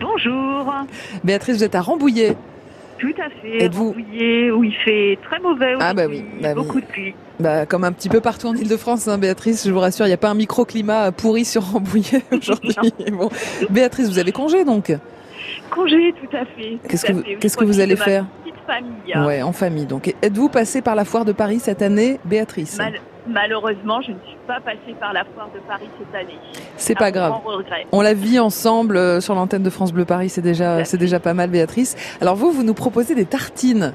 Bonjour. 0.01 0.73
Béatrice, 1.25 1.57
vous 1.57 1.65
êtes 1.65 1.75
à 1.75 1.81
Rambouillet. 1.81 2.37
Tout 3.03 3.15
à 3.21 3.29
fait. 3.31 3.65
Êtes-vous 3.65 3.97
où 3.97 4.65
il 4.65 4.75
fait 4.85 5.19
très 5.25 5.41
mauvais 5.41 5.75
Ah 5.81 5.93
bah 5.93 6.05
oui, 6.09 6.25
bah 6.41 6.55
beaucoup 6.55 6.81
de 6.81 6.87
pluie. 6.87 7.15
Bah, 7.41 7.67
comme 7.67 7.83
un 7.83 7.91
petit 7.91 8.09
peu 8.09 8.21
partout 8.21 8.47
en 8.47 8.55
Ile-de-France, 8.55 9.09
hein, 9.09 9.19
Béatrice, 9.19 9.67
je 9.67 9.73
vous 9.73 9.81
rassure, 9.81 10.07
il 10.07 10.11
n'y 10.11 10.15
a 10.15 10.19
pas 10.19 10.31
un 10.31 10.35
microclimat 10.35 11.11
pourri 11.11 11.45
sur 11.45 11.65
Rambouillet 11.65 12.23
aujourd'hui. 12.31 12.77
bon. 13.11 13.29
Béatrice, 13.71 14.09
vous 14.09 14.21
avez 14.21 14.31
congé 14.31 14.65
donc 14.65 14.97
Congé, 15.71 16.15
tout 16.21 16.37
à 16.37 16.45
fait. 16.45 16.79
Qu'est-ce 16.89 17.05
que, 17.05 17.13
vous, 17.13 17.23
qu'est-ce 17.41 17.57
que 17.57 17.65
vous 17.65 17.81
allez 17.81 17.97
faire 17.97 18.27
petite 18.45 18.61
famille. 18.65 19.27
Ouais, 19.27 19.43
en 19.43 19.53
famille. 19.53 19.87
Donc, 19.87 20.15
êtes-vous 20.23 20.49
passée 20.49 20.81
par 20.81 20.95
la 20.95 21.05
foire 21.05 21.25
de 21.25 21.33
Paris 21.33 21.59
cette 21.59 21.83
année, 21.83 22.21
Béatrice? 22.25 22.79
Malheureusement, 23.27 24.01
je 24.01 24.11
ne 24.11 24.19
suis 24.27 24.37
pas 24.47 24.61
passée 24.61 24.95
par 24.99 25.13
la 25.13 25.25
foire 25.25 25.49
de 25.55 25.61
Paris 25.61 25.89
cette 25.99 26.15
année. 26.15 26.39
C'est 26.77 26.99
pas 26.99 27.11
grave. 27.13 27.35
On 27.93 28.01
la 28.01 28.15
vit 28.15 28.41
ensemble 28.41 28.97
euh, 28.97 29.21
sur 29.21 29.35
l'antenne 29.35 29.63
de 29.63 29.71
France 29.71 29.93
Bleu 29.93 30.05
Paris, 30.05 30.29
c'est 30.29 30.43
déjà, 30.43 30.85
c'est 30.85 30.97
déjà 30.97 31.21
pas 31.21 31.35
mal, 31.35 31.51
Béatrice. 31.51 31.97
Alors 32.21 32.35
vous, 32.35 32.51
vous 32.51 32.65
nous 32.65 32.75
proposez 32.75 33.15
des 33.15 33.25
tartines. 33.25 33.95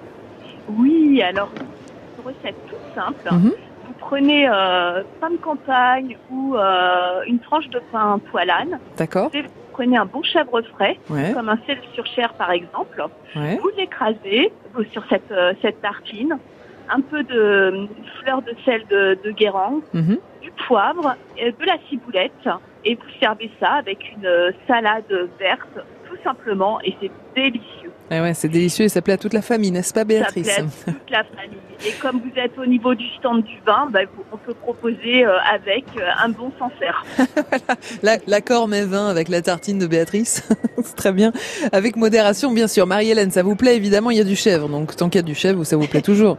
Oui, 0.69 1.21
alors 1.21 1.49
une 1.57 2.25
recette 2.25 2.55
toute 2.67 2.95
simple. 2.95 3.27
Mhm. 3.31 3.51
Vous 3.87 3.93
prenez 3.99 4.47
euh, 4.47 5.03
pain 5.19 5.29
de 5.29 5.37
campagne 5.37 6.17
ou 6.31 6.55
euh, 6.55 7.21
une 7.27 7.39
tranche 7.39 7.67
de 7.69 7.81
pain 7.91 8.19
poilane. 8.31 8.79
D'accord. 8.97 9.29
Vous 9.33 9.41
prenez 9.73 9.97
un 9.97 10.05
bon 10.05 10.23
chèvre 10.23 10.61
frais, 10.73 10.97
comme 11.33 11.49
un 11.49 11.59
sel 11.67 11.77
sur 11.93 12.05
chair 12.07 12.33
par 12.33 12.51
exemple. 12.51 13.03
Vous 13.35 13.69
l'écrasez 13.77 14.51
sur 14.91 15.03
cette, 15.09 15.33
cette 15.61 15.81
tartine 15.81 16.37
un 16.89 17.01
peu 17.01 17.23
de 17.23 17.87
fleur 18.21 18.41
de 18.41 18.53
sel 18.65 18.83
de, 18.89 19.17
de 19.23 19.31
Guérande, 19.31 19.81
mhm. 19.93 20.17
du 20.41 20.51
poivre, 20.67 21.15
de 21.37 21.65
la 21.65 21.77
ciboulette, 21.89 22.49
et 22.85 22.95
vous 22.95 23.19
servez 23.19 23.51
ça 23.59 23.73
avec 23.73 23.99
une 24.15 24.53
salade 24.67 25.29
verte, 25.39 25.85
tout 26.09 26.17
simplement, 26.23 26.79
et 26.81 26.95
c'est 27.01 27.11
délicieux. 27.35 27.91
Eh 28.09 28.21
ouais, 28.21 28.33
c'est 28.33 28.47
délicieux 28.47 28.85
et 28.85 28.89
ça 28.89 29.01
plaît 29.01 29.13
à 29.13 29.17
toute 29.17 29.33
la 29.33 29.41
famille, 29.41 29.71
n'est-ce 29.71 29.93
pas 29.93 30.05
Béatrice 30.05 30.47
Ça 30.47 30.61
plaît 30.61 30.63
à 30.87 30.91
toute 30.93 31.11
la 31.11 31.23
famille. 31.25 31.57
Et 31.85 31.91
comme 32.01 32.21
vous 32.21 32.39
êtes 32.39 32.57
au 32.57 32.65
niveau 32.65 32.95
du 32.95 33.05
stand 33.19 33.43
du 33.43 33.59
vin, 33.65 33.87
bah, 33.91 33.99
on 34.31 34.37
peut 34.37 34.53
proposer 34.53 35.25
euh, 35.25 35.37
avec 35.53 35.85
euh, 35.97 36.09
un 36.23 36.29
bon 36.29 36.51
Sancerre. 36.57 37.03
voilà, 38.01 38.17
l'accord 38.25 38.67
mes 38.67 38.83
vins 38.83 39.09
avec 39.09 39.27
la 39.27 39.41
tartine 39.41 39.77
de 39.77 39.87
Béatrice, 39.87 40.47
c'est 40.83 40.95
très 40.95 41.11
bien. 41.11 41.33
Avec 41.71 41.97
modération, 41.97 42.51
bien 42.53 42.67
sûr. 42.67 42.87
Marie-Hélène, 42.87 43.31
ça 43.31 43.43
vous 43.43 43.55
plaît 43.55 43.75
évidemment, 43.75 44.09
il 44.09 44.17
y 44.17 44.21
a 44.21 44.25
du 44.25 44.35
chèvre, 44.35 44.69
donc 44.69 44.95
tant 44.95 45.09
qu'il 45.09 45.19
y 45.19 45.23
a 45.23 45.27
du 45.27 45.35
chèvre, 45.35 45.63
ça 45.65 45.75
vous 45.75 45.87
plaît 45.87 46.01
toujours. 46.01 46.37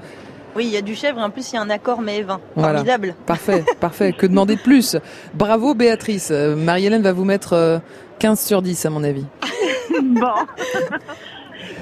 Oui, 0.58 0.64
il 0.66 0.72
y 0.72 0.76
a 0.76 0.82
du 0.82 0.96
chèvre 0.96 1.20
et 1.20 1.22
en 1.22 1.30
plus 1.30 1.52
il 1.52 1.54
y 1.54 1.58
a 1.58 1.62
un 1.62 1.70
accord 1.70 2.00
mais 2.00 2.20
vin. 2.22 2.40
Formidable. 2.56 3.14
Parfait, 3.26 3.64
parfait. 3.80 4.12
Que 4.12 4.26
demander 4.26 4.56
de 4.56 4.60
plus? 4.60 4.96
Bravo 5.32 5.72
Béatrice. 5.72 6.30
Euh, 6.32 6.56
Marie-Hélène 6.56 7.00
va 7.00 7.12
vous 7.12 7.24
mettre 7.24 7.80
15 8.18 8.32
euh, 8.32 8.44
sur 8.44 8.60
10 8.60 8.86
à 8.86 8.90
mon 8.90 9.04
avis. 9.04 9.24
bon. 10.02 10.26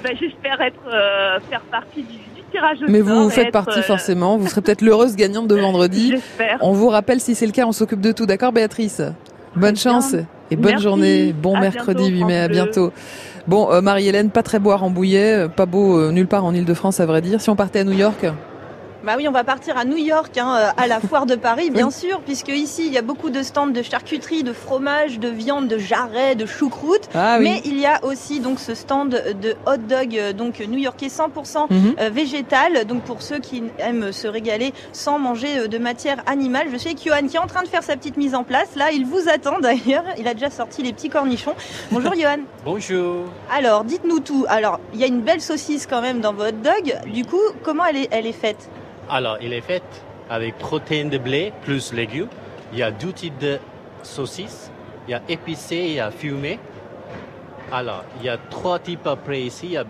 Ben, 0.03 0.15
j'espère 0.21 0.61
être 0.61 0.77
euh, 0.89 1.41
faire 1.49 1.63
partie 1.63 2.03
du, 2.03 2.19
tirage 2.51 2.79
au 2.83 2.91
Mais 2.91 3.01
vous 3.01 3.31
faites 3.31 3.51
partie 3.51 3.83
forcément. 3.83 4.37
Vous 4.37 4.47
serez 4.47 4.61
peut-être 4.61 4.83
l'heureuse 4.83 5.17
gagnante 5.17 5.49
de 5.49 5.55
vendredi. 5.55 6.11
J'espère. 6.11 6.59
On 6.61 6.73
vous 6.73 6.89
rappelle 6.89 7.21
si 7.21 7.35
c'est 7.35 7.47
le 7.47 7.53
cas, 7.53 7.67
on 7.67 7.73
s'occupe 7.73 8.01
de 8.01 8.13
tout. 8.13 8.27
D'accord 8.27 8.53
Béatrice? 8.53 9.01
Bonne 9.55 9.77
chance 9.77 10.15
et 10.51 10.57
bonne 10.57 10.79
journée. 10.79 11.33
Bon 11.33 11.59
mercredi 11.59 12.09
8 12.09 12.25
mai. 12.25 12.41
À 12.41 12.49
bientôt. 12.49 12.93
Bon, 13.47 13.81
Marie-Hélène, 13.81 14.31
pas 14.31 14.43
très 14.43 14.59
boire 14.59 14.85
en 14.85 14.91
bouillet, 14.91 15.47
pas 15.49 15.67
beau 15.67 16.11
nulle 16.11 16.29
part 16.29 16.45
en 16.45 16.55
Ile-de-France 16.55 17.01
à 17.01 17.07
vrai 17.07 17.23
dire. 17.23 17.41
Si 17.41 17.49
on 17.51 17.57
partait 17.57 17.81
à 17.81 17.85
New 17.85 17.97
York 17.97 18.27
bah 19.07 19.15
oui, 19.17 19.29
on 19.29 19.33
va 19.33 19.45
partir 19.45 19.79
à 19.79 19.85
New 19.85 19.97
York, 19.97 20.37
hein, 20.37 20.57
euh, 20.59 20.83
à 20.83 20.89
la 20.89 20.99
foire 21.09 21.27
de 21.27 21.37
Paris, 21.37 21.71
bien 21.71 21.93
sûr, 21.93 22.21
puisque 22.23 22.49
ici 22.49 22.87
il 22.89 22.93
y 22.93 22.99
a 22.99 23.03
beaucoup 23.03 23.31
de 23.31 23.41
stands 23.45 23.69
de 23.69 23.81
charcuterie, 23.81 24.43
de 24.43 24.53
fromage, 24.53 25.21
de 25.21 25.29
viande, 25.29 25.69
de 25.69 25.79
jarret, 25.79 26.35
de 26.35 26.45
choucroute. 26.45 27.09
Ah 27.15 27.39
mais 27.39 27.63
il 27.65 27.79
y 27.79 27.87
a 27.87 28.05
aussi 28.05 28.41
donc 28.41 28.59
ce 28.59 28.75
stand 28.75 29.11
de 29.11 29.55
hot 29.65 29.77
dog, 29.77 30.19
euh, 30.19 30.33
donc 30.33 30.59
new-yorkais 30.59 31.07
100% 31.07 31.67
mhm. 31.71 31.95
euh, 32.01 32.11
végétal. 32.11 32.85
Donc 32.85 33.03
pour 33.03 33.23
ceux 33.23 33.39
qui 33.39 33.63
aiment 33.79 34.11
se 34.11 34.27
régaler 34.27 34.73
sans 34.93 35.21
manger 35.21 35.69
de 35.69 35.79
matière 35.79 36.25
animale, 36.27 36.67
je 36.73 36.77
sais 36.77 36.95
que 36.95 37.01
Johan 37.01 37.29
qui 37.29 37.37
est 37.37 37.41
en 37.41 37.47
train 37.47 37.63
de 37.63 37.69
faire 37.69 37.85
sa 37.85 37.97
petite 37.97 38.17
mise 38.17 38.35
en 38.35 38.43
place. 38.43 38.75
Là, 38.75 38.91
il 38.91 39.07
vous 39.07 39.29
attend 39.33 39.59
d'ailleurs. 39.63 40.05
Il 40.19 40.27
a 40.27 40.35
déjà 40.35 40.51
sorti 40.51 40.83
les 40.83 40.93
petits 40.93 41.11
cornichons. 41.11 41.55
Bonjour 41.93 42.15
Johan. 42.21 42.39
Bonjour. 42.65 43.27
Alors, 43.55 43.85
dites-nous 43.85 44.19
tout. 44.19 44.47
Alors, 44.49 44.81
il 44.93 44.99
y 44.99 45.05
a 45.05 45.07
une 45.07 45.21
belle 45.21 45.41
saucisse 45.41 45.87
quand 45.87 46.03
même 46.03 46.21
dans 46.21 46.33
votre 46.33 46.59
dog. 46.59 47.13
Du 47.13 47.25
coup, 47.25 47.37
comment 47.63 47.85
elle 47.85 47.99
est, 47.99 48.09
elle 48.11 48.27
est 48.27 48.33
faite? 48.33 48.69
Alors, 49.09 49.39
il 49.41 49.53
est 49.53 49.61
fait 49.61 49.83
avec 50.29 50.59
protéines 50.59 51.11
de 51.11 51.19
blé 51.19 51.53
plus 51.63 51.93
légumes. 51.93 52.29
Il 52.73 52.79
y 52.79 52.83
a 52.83 52.91
deux 52.91 53.13
types 53.13 53.39
de 53.39 53.59
saucisses. 54.03 54.71
Il 55.07 55.13
y 55.13 55.15
a 55.15 55.23
épicé 55.29 55.77
il 55.77 55.93
y 55.93 56.01
a 56.01 56.11
fumé. 56.11 56.59
Alors, 57.73 58.05
il 58.19 58.27
y 58.27 58.29
a 58.29 58.37
trois 58.37 58.79
types 58.81 59.07
après 59.07 59.43
ici. 59.43 59.67
Il 59.67 59.73
y 59.73 59.77
a 59.77 59.85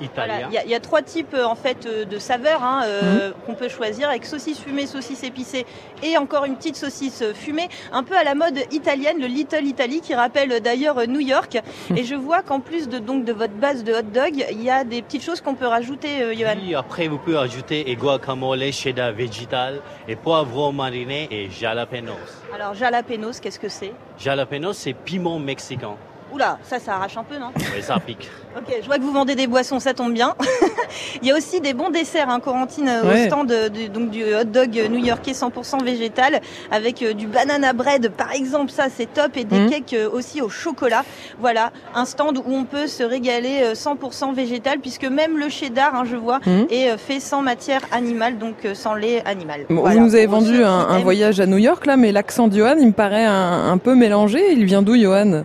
il 0.00 0.70
y, 0.70 0.74
a 0.74 0.80
trois 0.80 1.02
types 1.02 1.34
euh, 1.34 1.44
en 1.44 1.54
fait 1.54 1.86
euh, 1.86 2.04
de 2.04 2.18
saveurs 2.18 2.62
hein, 2.62 2.82
euh, 2.84 3.28
mhm. 3.28 3.34
qu'on 3.46 3.54
peut 3.54 3.68
choisir 3.68 4.08
avec 4.08 4.24
saucisse 4.24 4.58
fumée, 4.58 4.86
saucisse 4.86 5.22
épicée 5.22 5.66
et 6.02 6.16
encore 6.16 6.44
une 6.44 6.56
petite 6.56 6.76
saucisse 6.76 7.22
fumée, 7.34 7.68
un 7.92 8.02
peu 8.02 8.16
à 8.16 8.24
la 8.24 8.34
mode 8.34 8.58
italienne, 8.72 9.20
le 9.20 9.26
Little 9.26 9.64
Italy 9.64 10.00
qui 10.00 10.14
rappelle 10.14 10.60
d'ailleurs 10.60 11.06
New 11.06 11.20
York. 11.20 11.58
Et 11.96 12.04
je 12.04 12.14
vois 12.14 12.42
qu'en 12.42 12.60
plus 12.60 12.88
de 12.88 12.98
donc 12.98 13.24
de 13.24 13.32
votre 13.32 13.54
base 13.54 13.84
de 13.84 13.92
hot 13.92 14.02
dog, 14.02 14.44
il 14.50 14.62
y 14.62 14.70
a 14.70 14.84
des 14.84 15.02
petites 15.02 15.22
choses 15.22 15.40
qu'on 15.40 15.54
peut 15.54 15.66
rajouter, 15.66 16.34
Johan. 16.36 16.54
Oui, 16.60 16.74
après 16.74 17.08
vous 17.08 17.18
pouvez 17.18 17.38
ajouter 17.38 17.90
et 17.90 17.96
guacamole, 17.96 18.72
cheddar 18.72 19.12
végétal 19.12 19.80
et 20.08 20.16
poivron 20.16 20.72
mariné 20.72 21.28
et 21.30 21.50
jalapenos. 21.50 22.14
Alors 22.54 22.74
jalapenos, 22.74 23.40
qu'est-ce 23.40 23.58
que 23.58 23.68
c'est? 23.68 23.92
Jalapenos, 24.18 24.74
c'est 24.74 24.94
piment 24.94 25.38
mexicain. 25.38 25.96
Oula, 26.32 26.58
ça, 26.62 26.78
ça 26.78 26.94
arrache 26.94 27.16
un 27.18 27.24
peu, 27.24 27.36
non 27.36 27.50
Oui, 27.56 27.82
ça 27.82 27.98
pique. 27.98 28.30
ok, 28.56 28.76
je 28.80 28.86
vois 28.86 28.96
que 28.96 29.02
vous 29.02 29.12
vendez 29.12 29.34
des 29.34 29.46
boissons, 29.46 29.80
ça 29.80 29.92
tombe 29.92 30.14
bien. 30.14 30.34
Il 31.22 31.28
y 31.28 31.30
a 31.30 31.36
aussi 31.36 31.60
des 31.60 31.74
bons 31.74 31.90
desserts, 31.90 32.30
hein, 32.30 32.40
Corentine, 32.40 32.88
euh, 32.88 33.24
au 33.24 33.26
stand 33.26 33.52
donc, 33.92 34.10
du 34.10 34.22
hot 34.24 34.44
dog 34.44 34.70
new-yorkais 34.90 35.32
100% 35.32 35.84
végétal, 35.84 36.40
avec 36.70 37.02
euh, 37.02 37.12
du 37.12 37.26
banana 37.26 37.74
bread, 37.74 38.10
par 38.10 38.32
exemple, 38.32 38.70
ça 38.70 38.84
c'est 38.94 39.12
top, 39.12 39.36
et 39.36 39.44
des 39.44 39.58
mmh. 39.58 39.70
cakes 39.70 39.92
euh, 39.92 40.08
aussi 40.10 40.40
au 40.40 40.48
chocolat. 40.48 41.04
Voilà, 41.38 41.70
un 41.94 42.06
stand 42.06 42.38
où 42.38 42.44
on 42.46 42.64
peut 42.64 42.86
se 42.86 43.02
régaler 43.02 43.72
100% 43.74 44.34
végétal, 44.34 44.78
puisque 44.78 45.04
même 45.04 45.38
le 45.38 45.50
cheddar, 45.50 45.94
hein, 45.94 46.04
je 46.10 46.16
vois, 46.16 46.38
mmh. 46.46 46.62
est 46.70 46.96
fait 46.96 47.20
sans 47.20 47.42
matière 47.42 47.82
animale, 47.92 48.38
donc 48.38 48.56
sans 48.72 48.94
lait 48.94 49.22
animal. 49.26 49.66
vous 49.68 50.00
nous 50.00 50.14
avez 50.14 50.26
vendu 50.26 50.64
un, 50.64 50.98
voyage 51.00 51.40
à 51.40 51.46
New 51.46 51.58
York, 51.58 51.84
là, 51.84 51.98
mais 51.98 52.10
l'accent 52.10 52.48
de 52.48 52.56
Johan, 52.56 52.76
il 52.78 52.86
me 52.86 52.92
paraît 52.92 53.26
un, 53.26 53.70
un 53.70 53.78
peu 53.78 53.94
mélangé. 53.94 54.52
Il 54.52 54.64
vient 54.64 54.82
d'où, 54.82 54.96
Johan 54.96 55.42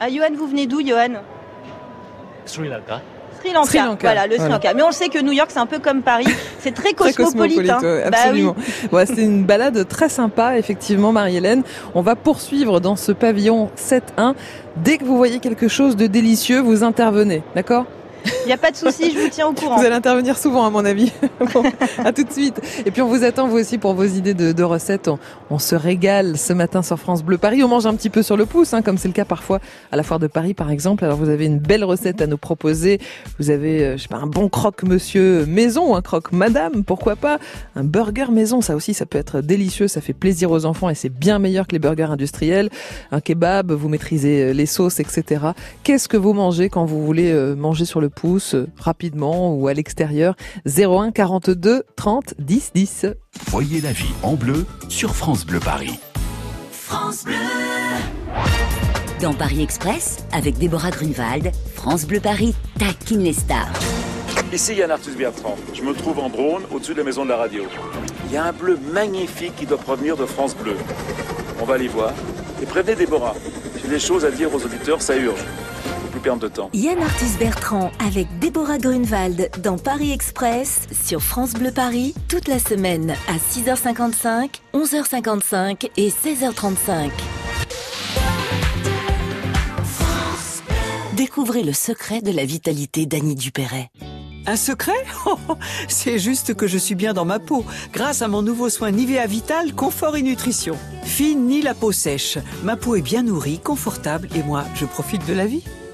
ah, 0.00 0.08
Johan, 0.10 0.34
vous 0.36 0.46
venez 0.46 0.66
d'où, 0.66 0.80
Johan? 0.80 1.22
Sri 2.44 2.68
Lanka. 2.68 3.00
Sri 3.40 3.52
Lanka. 3.52 3.96
Voilà, 4.00 4.26
le 4.26 4.36
Sri 4.36 4.48
Lanka. 4.48 4.74
Mais 4.74 4.82
on 4.82 4.92
sait 4.92 5.08
que 5.08 5.20
New 5.20 5.32
York, 5.32 5.50
c'est 5.52 5.58
un 5.58 5.66
peu 5.66 5.78
comme 5.78 6.02
Paris. 6.02 6.26
C'est 6.60 6.74
très 6.74 6.92
cosmopolite. 6.92 7.58
très 7.58 7.70
cosmopolite 7.70 7.70
hein. 7.70 8.10
absolument. 8.12 8.56
Bah 8.90 9.06
c'est 9.06 9.22
une 9.22 9.44
balade 9.44 9.86
très 9.86 10.08
sympa, 10.08 10.58
effectivement, 10.58 11.12
Marie-Hélène. 11.12 11.62
On 11.94 12.02
va 12.02 12.16
poursuivre 12.16 12.80
dans 12.80 12.96
ce 12.96 13.12
pavillon 13.12 13.70
7-1. 13.76 14.34
Dès 14.76 14.98
que 14.98 15.04
vous 15.04 15.16
voyez 15.16 15.38
quelque 15.38 15.68
chose 15.68 15.94
de 15.94 16.08
délicieux, 16.08 16.60
vous 16.60 16.82
intervenez. 16.82 17.42
D'accord? 17.54 17.86
Il 18.44 18.46
n'y 18.46 18.52
a 18.52 18.56
pas 18.56 18.70
de 18.70 18.76
souci, 18.76 19.12
je 19.12 19.18
vous 19.18 19.28
tiens 19.28 19.46
au 19.46 19.52
courant. 19.52 19.76
Vous 19.76 19.84
allez 19.84 19.94
intervenir 19.94 20.36
souvent, 20.36 20.64
à 20.64 20.70
mon 20.70 20.84
avis. 20.84 21.12
bon, 21.54 21.62
à 22.04 22.12
tout 22.12 22.24
de 22.24 22.32
suite. 22.32 22.60
Et 22.86 22.90
puis 22.90 23.02
on 23.02 23.08
vous 23.08 23.24
attend, 23.24 23.48
vous 23.48 23.58
aussi, 23.58 23.78
pour 23.78 23.94
vos 23.94 24.04
idées 24.04 24.34
de, 24.34 24.62
recettes. 24.62 25.10
On, 25.50 25.58
se 25.58 25.74
régale 25.74 26.38
ce 26.38 26.52
matin 26.52 26.82
sur 26.82 26.98
France 26.98 27.22
Bleu 27.22 27.38
Paris. 27.38 27.62
On 27.62 27.68
mange 27.68 27.86
un 27.86 27.94
petit 27.94 28.10
peu 28.10 28.22
sur 28.22 28.36
le 28.36 28.46
pouce, 28.46 28.74
hein, 28.74 28.82
comme 28.82 28.98
c'est 28.98 29.08
le 29.08 29.14
cas 29.14 29.24
parfois 29.24 29.60
à 29.90 29.96
la 29.96 30.02
foire 30.02 30.20
de 30.20 30.26
Paris, 30.26 30.54
par 30.54 30.70
exemple. 30.70 31.04
Alors 31.04 31.16
vous 31.16 31.28
avez 31.28 31.46
une 31.46 31.58
belle 31.58 31.84
recette 31.84 32.20
à 32.20 32.26
nous 32.26 32.36
proposer. 32.36 33.00
Vous 33.38 33.50
avez, 33.50 33.84
euh, 33.84 33.96
je 33.96 34.02
sais 34.02 34.08
pas, 34.08 34.18
un 34.18 34.26
bon 34.26 34.48
croque 34.48 34.82
monsieur 34.82 35.46
maison, 35.46 35.96
un 35.96 36.02
croque 36.02 36.32
madame, 36.32 36.84
pourquoi 36.84 37.16
pas? 37.16 37.38
Un 37.76 37.84
burger 37.84 38.26
maison, 38.30 38.60
ça 38.60 38.76
aussi, 38.76 38.94
ça 38.94 39.06
peut 39.06 39.18
être 39.18 39.40
délicieux. 39.40 39.88
Ça 39.88 40.00
fait 40.00 40.12
plaisir 40.12 40.50
aux 40.50 40.64
enfants 40.64 40.90
et 40.90 40.94
c'est 40.94 41.08
bien 41.08 41.38
meilleur 41.38 41.66
que 41.66 41.72
les 41.72 41.78
burgers 41.78 42.04
industriels. 42.04 42.70
Un 43.10 43.20
kebab, 43.20 43.72
vous 43.72 43.88
maîtrisez 43.88 44.42
euh, 44.42 44.52
les 44.52 44.66
sauces, 44.66 45.00
etc. 45.00 45.46
Qu'est-ce 45.82 46.08
que 46.08 46.16
vous 46.16 46.32
mangez 46.32 46.68
quand 46.68 46.84
vous 46.84 47.04
voulez 47.04 47.30
euh, 47.30 47.54
manger 47.54 47.84
sur 47.84 48.00
le 48.00 48.08
pouce, 48.08 48.17
rapidement 48.78 49.54
ou 49.54 49.68
à 49.68 49.74
l'extérieur. 49.74 50.34
01 50.66 51.12
42 51.12 51.84
30 51.96 52.34
10 52.38 52.72
10. 52.74 53.06
Voyez 53.50 53.80
la 53.80 53.92
vie 53.92 54.12
en 54.22 54.34
bleu 54.34 54.66
sur 54.88 55.14
France 55.14 55.46
Bleu 55.46 55.60
Paris. 55.60 55.98
France 56.72 57.24
Bleu. 57.24 57.34
Dans 59.20 59.34
Paris 59.34 59.62
Express, 59.62 60.24
avec 60.32 60.58
Déborah 60.58 60.90
Grunewald, 60.90 61.50
France 61.74 62.06
Bleu 62.06 62.20
Paris 62.20 62.54
taquine 62.78 63.22
les 63.22 63.32
stars. 63.32 63.72
Ici 64.52 64.74
Yann 64.76 64.90
Arthus 64.90 65.16
Bertrand. 65.16 65.56
Je 65.74 65.82
me 65.82 65.92
trouve 65.92 66.18
en 66.18 66.28
drone 66.28 66.62
au-dessus 66.70 66.92
de 66.92 66.98
la 66.98 67.04
maison 67.04 67.24
de 67.24 67.30
la 67.30 67.36
radio. 67.36 67.64
Il 68.26 68.32
y 68.32 68.36
a 68.36 68.44
un 68.44 68.52
bleu 68.52 68.78
magnifique 68.92 69.56
qui 69.56 69.66
doit 69.66 69.78
provenir 69.78 70.16
de 70.16 70.24
France 70.24 70.56
Bleu. 70.56 70.76
On 71.60 71.64
va 71.64 71.74
aller 71.74 71.88
voir. 71.88 72.12
Et 72.62 72.66
prévenez 72.66 72.94
Déborah. 72.94 73.34
J'ai 73.82 73.88
des 73.88 73.98
choses 73.98 74.24
à 74.24 74.30
dire 74.30 74.54
aux 74.54 74.64
auditeurs, 74.64 75.02
ça 75.02 75.16
urge. 75.16 75.44
Faut 76.18 76.22
plus 76.22 76.30
perdre 76.30 76.42
de 76.42 76.48
temps. 76.48 76.70
Yann 76.74 77.00
Arthus 77.00 77.38
Bertrand 77.38 77.90
avec 78.04 78.26
Déborah 78.40 78.78
Grunewald 78.78 79.50
dans 79.62 79.78
Paris 79.78 80.10
Express 80.10 80.80
sur 80.90 81.22
France 81.22 81.52
Bleu 81.52 81.70
Paris 81.70 82.14
toute 82.28 82.48
la 82.48 82.58
semaine 82.58 83.14
à 83.28 83.36
6h55, 83.36 84.60
11h55 84.74 85.90
et 85.96 86.08
16h35. 86.08 87.10
Découvrez 91.14 91.62
le 91.62 91.72
secret 91.72 92.20
de 92.20 92.32
la 92.32 92.44
vitalité 92.44 93.06
d'Annie 93.06 93.34
Dupéret. 93.34 93.90
Un 94.46 94.56
secret? 94.56 95.04
C'est 95.88 96.18
juste 96.18 96.54
que 96.54 96.66
je 96.66 96.78
suis 96.78 96.94
bien 96.94 97.12
dans 97.12 97.26
ma 97.26 97.38
peau, 97.38 97.64
grâce 97.92 98.22
à 98.22 98.28
mon 98.28 98.42
nouveau 98.42 98.70
soin 98.70 98.90
Nivea 98.90 99.26
Vital 99.26 99.74
Confort 99.74 100.16
et 100.16 100.22
Nutrition. 100.22 100.76
Fine 101.04 101.46
ni 101.46 101.60
la 101.60 101.74
peau 101.74 101.92
sèche. 101.92 102.38
Ma 102.64 102.76
peau 102.76 102.96
est 102.96 103.02
bien 103.02 103.22
nourrie, 103.22 103.58
confortable 103.58 104.28
et 104.34 104.42
moi, 104.42 104.64
je 104.74 104.86
profite 104.86 105.26
de 105.26 105.34
la 105.34 105.46
vie. 105.46 105.62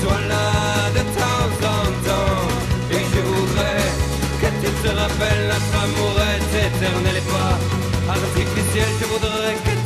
sois 0.00 0.22
là 0.32 0.48
de 0.96 1.02
temps 1.20 1.50
en 1.76 1.84
temps. 2.06 2.48
Et 2.96 3.02
je 3.12 3.20
voudrais 3.30 3.86
que 4.40 4.48
tu 4.60 4.70
te 4.82 4.88
rappelles 5.00 5.44
notre 5.52 5.74
amour 5.84 6.14
est 6.32 6.50
éternel 6.66 7.16
et 7.22 7.26
pas 7.32 7.54
artificiel, 8.16 8.88
je 9.00 9.06
voudrais 9.12 9.54
que 9.64 9.77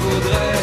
voudrais 0.00 0.57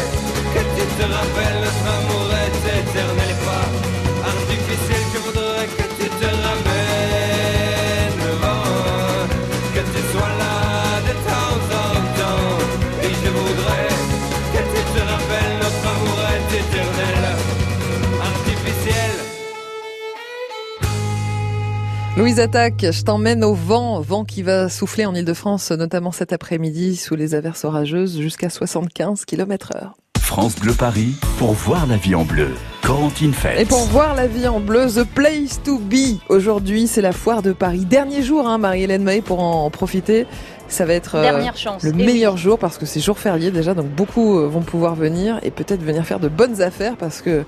Louise 22.16 22.40
Attaque, 22.40 22.86
je 22.90 23.02
t'emmène 23.02 23.44
au 23.44 23.52
vent, 23.52 24.00
vent 24.00 24.24
qui 24.24 24.42
va 24.42 24.70
souffler 24.70 25.04
en 25.04 25.14
Ile-de-France, 25.14 25.70
notamment 25.72 26.12
cet 26.12 26.32
après-midi 26.32 26.96
sous 26.96 27.14
les 27.14 27.34
averses 27.34 27.64
orageuses 27.64 28.18
jusqu'à 28.18 28.48
75 28.48 29.26
km 29.26 29.72
heure. 29.76 29.92
France 30.18 30.56
Bleu 30.56 30.72
Paris 30.72 31.14
pour 31.38 31.52
voir 31.52 31.86
la 31.86 31.96
vie 31.98 32.14
en 32.14 32.24
bleu. 32.24 32.48
Corentine 32.82 33.34
Fête. 33.34 33.60
Et 33.60 33.64
pour 33.66 33.80
voir 33.86 34.14
la 34.14 34.26
vie 34.26 34.48
en 34.48 34.60
bleu, 34.60 34.86
The 34.86 35.04
Place 35.04 35.60
to 35.62 35.78
Be. 35.78 36.18
Aujourd'hui, 36.28 36.86
c'est 36.86 37.02
la 37.02 37.12
foire 37.12 37.42
de 37.42 37.52
Paris. 37.52 37.84
Dernier 37.84 38.22
jour, 38.22 38.48
hein, 38.48 38.58
Marie-Hélène 38.58 39.02
Mahé, 39.02 39.20
pour 39.20 39.40
en 39.40 39.68
profiter. 39.70 40.26
Ça 40.68 40.84
va 40.86 40.94
être 40.94 41.16
euh, 41.16 41.22
Dernière 41.22 41.56
chance. 41.56 41.82
le 41.82 41.90
Eh 41.90 41.92
meilleur 41.92 42.34
oui. 42.34 42.40
jour 42.40 42.58
parce 42.58 42.78
que 42.78 42.86
c'est 42.86 42.98
jour 43.00 43.18
férié 43.18 43.50
déjà, 43.52 43.74
donc 43.74 43.86
beaucoup 43.86 44.38
euh, 44.38 44.48
vont 44.48 44.62
pouvoir 44.62 44.94
venir 44.96 45.38
et 45.42 45.50
peut-être 45.52 45.82
venir 45.82 46.04
faire 46.04 46.18
de 46.18 46.28
bonnes 46.28 46.60
affaires 46.62 46.96
parce 46.96 47.22
que 47.22 47.44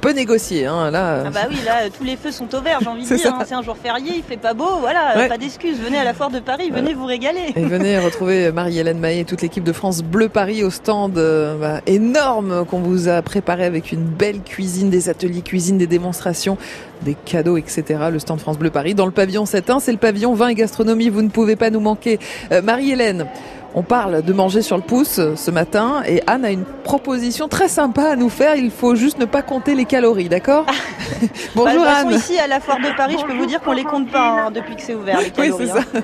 peut 0.00 0.12
négocier. 0.12 0.66
Hein, 0.66 0.90
là, 0.90 1.24
Ah 1.26 1.30
bah 1.30 1.40
oui, 1.50 1.56
là, 1.64 1.88
tous 1.96 2.04
les 2.04 2.16
feux 2.16 2.30
sont 2.30 2.52
au 2.54 2.60
vert, 2.60 2.78
j'ai 2.80 2.88
envie 2.88 3.02
de 3.08 3.14
dire. 3.16 3.34
hein. 3.34 3.44
C'est 3.46 3.54
un 3.54 3.62
jour 3.62 3.76
férié, 3.82 4.12
il 4.16 4.22
fait 4.22 4.36
pas 4.36 4.54
beau, 4.54 4.78
voilà, 4.80 5.16
Ouais. 5.16 5.28
pas 5.28 5.38
d'excuses. 5.38 5.78
Venez 5.80 5.98
à 5.98 6.04
la 6.04 6.14
foire 6.14 6.30
de 6.30 6.40
Paris, 6.40 6.70
venez 6.70 6.94
vous 6.94 7.04
régaler. 7.06 7.52
Et 7.56 7.62
venez 7.64 7.98
retrouver 8.00 8.50
Marie-Hélène 8.52 8.98
Mahé 8.98 9.20
et 9.20 9.24
toute 9.24 9.42
l'équipe 9.42 9.64
de 9.64 9.72
France 9.72 10.02
Bleu 10.02 10.28
Paris 10.28 10.64
au 10.64 10.70
stand 10.70 11.18
euh, 11.18 11.56
bah, 11.58 11.80
énorme 11.86 12.64
qu'on 12.66 12.80
vous 12.80 13.08
a 13.08 13.20
préparé 13.22 13.64
avec 13.64 13.92
une 13.92 14.04
belle 14.04 14.40
cuisine, 14.40 14.90
des 14.90 15.08
ateliers 15.08 15.42
cuisine, 15.42 15.78
des 15.78 15.86
démonstrations, 15.86 16.56
des 17.02 17.14
cadeaux, 17.14 17.56
etc. 17.56 17.84
Le 18.12 18.18
stand 18.18 18.40
France 18.40 18.58
Bleu 18.58 18.70
Paris 18.70 18.94
dans 18.94 19.06
le 19.06 19.12
pavillon 19.12 19.44
7.1, 19.44 19.80
c'est 19.80 19.92
le 19.92 19.98
pavillon 19.98 20.34
vin 20.34 20.48
et 20.48 20.54
gastronomie. 20.54 21.08
Vous 21.08 21.22
ne 21.22 21.28
pouvez 21.30 21.56
pas 21.56 21.70
nous 21.70 21.80
manquer. 21.80 22.18
Euh, 22.52 22.62
Marie-Hélène, 22.62 23.26
On 23.72 23.82
parle 23.82 24.22
de 24.22 24.32
manger 24.32 24.62
sur 24.62 24.76
le 24.76 24.82
pouce 24.82 25.20
euh, 25.20 25.36
ce 25.36 25.52
matin 25.52 26.02
et 26.06 26.22
Anne 26.26 26.44
a 26.44 26.50
une 26.50 26.64
proposition 26.64 27.46
très 27.46 27.68
sympa 27.68 28.02
à 28.10 28.16
nous 28.16 28.28
faire. 28.28 28.56
Il 28.56 28.70
faut 28.72 28.96
juste 28.96 29.18
ne 29.18 29.26
pas 29.26 29.42
compter 29.42 29.76
les 29.76 29.84
calories, 29.84 30.28
d'accord 30.28 30.66
Bonjour 31.54 31.82
bah, 31.84 31.98
Anne. 31.98 32.10
ici 32.10 32.36
à 32.38 32.48
la 32.48 32.58
foire 32.58 32.78
de 32.78 32.96
Paris, 32.96 33.16
je 33.20 33.24
peux 33.24 33.36
vous 33.36 33.46
dire 33.46 33.60
qu'on 33.60 33.72
les 33.72 33.84
compte 33.84 34.10
pas 34.10 34.46
hein, 34.46 34.50
depuis 34.50 34.74
que 34.74 34.82
c'est 34.82 34.94
ouvert 34.94 35.20
les 35.20 35.30
calories. 35.30 35.52
Oui, 35.52 35.68
c'est 35.68 35.80
ça. 35.80 35.84
Hein. 35.94 36.00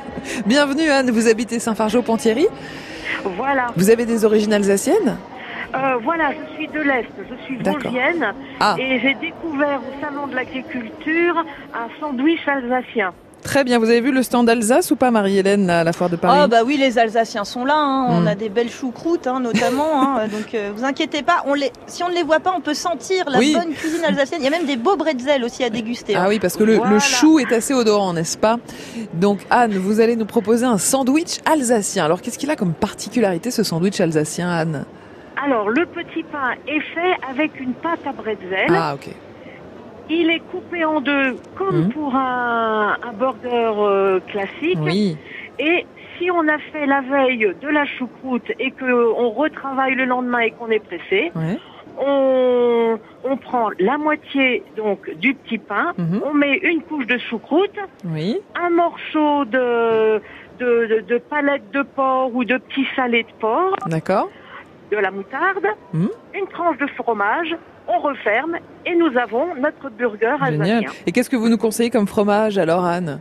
Bienvenue 0.46 0.88
Anne, 0.90 1.10
vous 1.10 1.26
habitez 1.26 1.58
Saint-Fargeau-Ponthierry 1.58 2.46
Voilà. 3.36 3.66
Vous 3.76 3.90
avez 3.90 4.06
des 4.06 4.24
origines 4.24 4.52
alsaciennes 4.52 5.16
euh, 5.74 5.96
voilà, 6.02 6.30
je 6.30 6.54
suis 6.54 6.68
de 6.68 6.80
l'Est, 6.80 7.08
je 7.28 7.44
suis 7.44 7.56
vosgienne 7.56 8.32
ah. 8.60 8.76
et 8.78 9.00
j'ai 9.00 9.14
découvert 9.14 9.80
au 9.80 10.00
Salon 10.00 10.28
de 10.28 10.34
l'Agriculture 10.34 11.44
un 11.74 11.88
sandwich 12.00 12.46
alsacien. 12.46 13.12
Très 13.46 13.62
bien. 13.62 13.78
Vous 13.78 13.88
avez 13.88 14.00
vu 14.00 14.10
le 14.10 14.24
stand 14.24 14.46
d'Alsace 14.46 14.90
ou 14.90 14.96
pas, 14.96 15.12
Marie-Hélène, 15.12 15.70
à 15.70 15.84
la 15.84 15.92
foire 15.92 16.10
de 16.10 16.16
Paris 16.16 16.36
Ah 16.42 16.48
bah 16.48 16.64
oui, 16.66 16.76
les 16.76 16.98
Alsaciens 16.98 17.44
sont 17.44 17.64
là. 17.64 17.76
Hein. 17.76 18.06
On 18.10 18.22
hmm. 18.22 18.26
a 18.26 18.34
des 18.34 18.48
belles 18.48 18.70
choucroutes, 18.70 19.28
hein, 19.28 19.38
notamment. 19.38 20.02
Hein. 20.02 20.26
Donc, 20.32 20.52
euh, 20.52 20.72
vous 20.74 20.84
inquiétez 20.84 21.22
pas. 21.22 21.44
On 21.46 21.54
les... 21.54 21.70
Si 21.86 22.02
on 22.02 22.08
ne 22.08 22.14
les 22.14 22.24
voit 22.24 22.40
pas, 22.40 22.52
on 22.56 22.60
peut 22.60 22.74
sentir 22.74 23.30
la 23.30 23.38
bonne 23.38 23.72
cuisine 23.72 24.04
alsacienne. 24.04 24.40
Il 24.40 24.44
y 24.44 24.48
a 24.48 24.50
même 24.50 24.66
des 24.66 24.76
beaux 24.76 24.96
bretzels 24.96 25.44
aussi 25.44 25.62
à 25.62 25.70
déguster. 25.70 26.16
Ah 26.16 26.26
oui, 26.28 26.40
parce 26.40 26.56
que 26.56 26.64
le, 26.64 26.80
chou 26.98 27.38
est 27.38 27.52
assez 27.52 27.72
odorant, 27.72 28.12
n'est-ce 28.14 28.36
pas? 28.36 28.58
Donc, 29.14 29.38
Anne, 29.48 29.78
vous 29.78 30.00
allez 30.00 30.16
nous 30.16 30.26
proposer 30.26 30.66
un 30.66 30.78
sandwich 30.78 31.38
alsacien. 31.44 32.04
Alors, 32.04 32.22
qu'est-ce 32.22 32.38
qu'il 32.38 32.50
a 32.50 32.56
comme 32.56 32.74
particularité, 32.74 33.52
ce 33.52 33.62
sandwich 33.62 34.00
alsacien, 34.00 34.50
Anne? 34.50 34.84
Alors, 35.40 35.70
le 35.70 35.86
petit 35.86 36.24
pain 36.24 36.54
est 36.66 36.80
fait 36.80 37.14
avec 37.30 37.60
une 37.60 37.74
pâte 37.74 38.00
à 38.06 38.12
bretzel. 38.12 38.66
Ah, 38.70 38.94
ok. 38.94 39.14
Il 40.08 40.30
est 40.30 40.40
coupé 40.50 40.84
en 40.84 41.00
deux 41.00 41.36
comme 41.56 41.86
mmh. 41.86 41.88
pour 41.90 42.14
un, 42.14 42.96
burger 43.18 43.72
euh, 43.78 44.20
classique. 44.20 44.78
Oui. 44.80 45.16
Et 45.58 45.86
si 46.18 46.30
on 46.30 46.46
a 46.48 46.58
fait 46.58 46.86
la 46.86 47.00
veille 47.00 47.54
de 47.60 47.68
la 47.68 47.84
choucroute 47.86 48.50
et 48.58 48.70
qu'on 48.70 49.30
retravaille 49.30 49.94
le 49.94 50.04
lendemain 50.04 50.40
et 50.40 50.50
qu'on 50.52 50.70
est 50.70 50.80
pressé, 50.80 51.32
on, 51.98 52.98
prend 53.42 53.70
la 53.78 53.98
moitié 53.98 54.62
donc 54.76 55.10
du 55.18 55.34
petit 55.34 55.58
pain, 55.58 55.92
mmh. 55.96 56.18
on 56.24 56.34
met 56.34 56.56
une 56.56 56.82
couche 56.82 57.06
de 57.06 57.18
choucroute, 57.18 57.78
oui. 58.04 58.38
un 58.54 58.70
morceau 58.70 59.44
de, 59.44 60.20
de, 60.58 61.04
de, 61.06 61.18
palette 61.18 61.70
de 61.72 61.82
porc 61.82 62.34
ou 62.34 62.44
de 62.44 62.56
petits 62.56 62.86
salés 62.96 63.22
de 63.22 63.32
porc. 63.38 63.76
D'accord. 63.86 64.30
De 64.90 64.96
la 64.96 65.10
moutarde, 65.10 65.66
mmh. 65.92 66.06
une 66.34 66.46
tranche 66.46 66.78
de 66.78 66.86
fromage, 66.88 67.54
on 67.88 67.98
referme 68.00 68.56
et 68.84 68.94
nous 68.94 69.16
avons 69.18 69.54
notre 69.54 69.90
burger 69.90 70.36
Génial. 70.44 70.84
Et 71.06 71.12
qu'est-ce 71.12 71.30
que 71.30 71.36
vous 71.36 71.48
nous 71.48 71.58
conseillez 71.58 71.90
comme 71.90 72.06
fromage 72.06 72.58
alors, 72.58 72.84
Anne? 72.84 73.20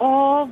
Oh, 0.00 0.46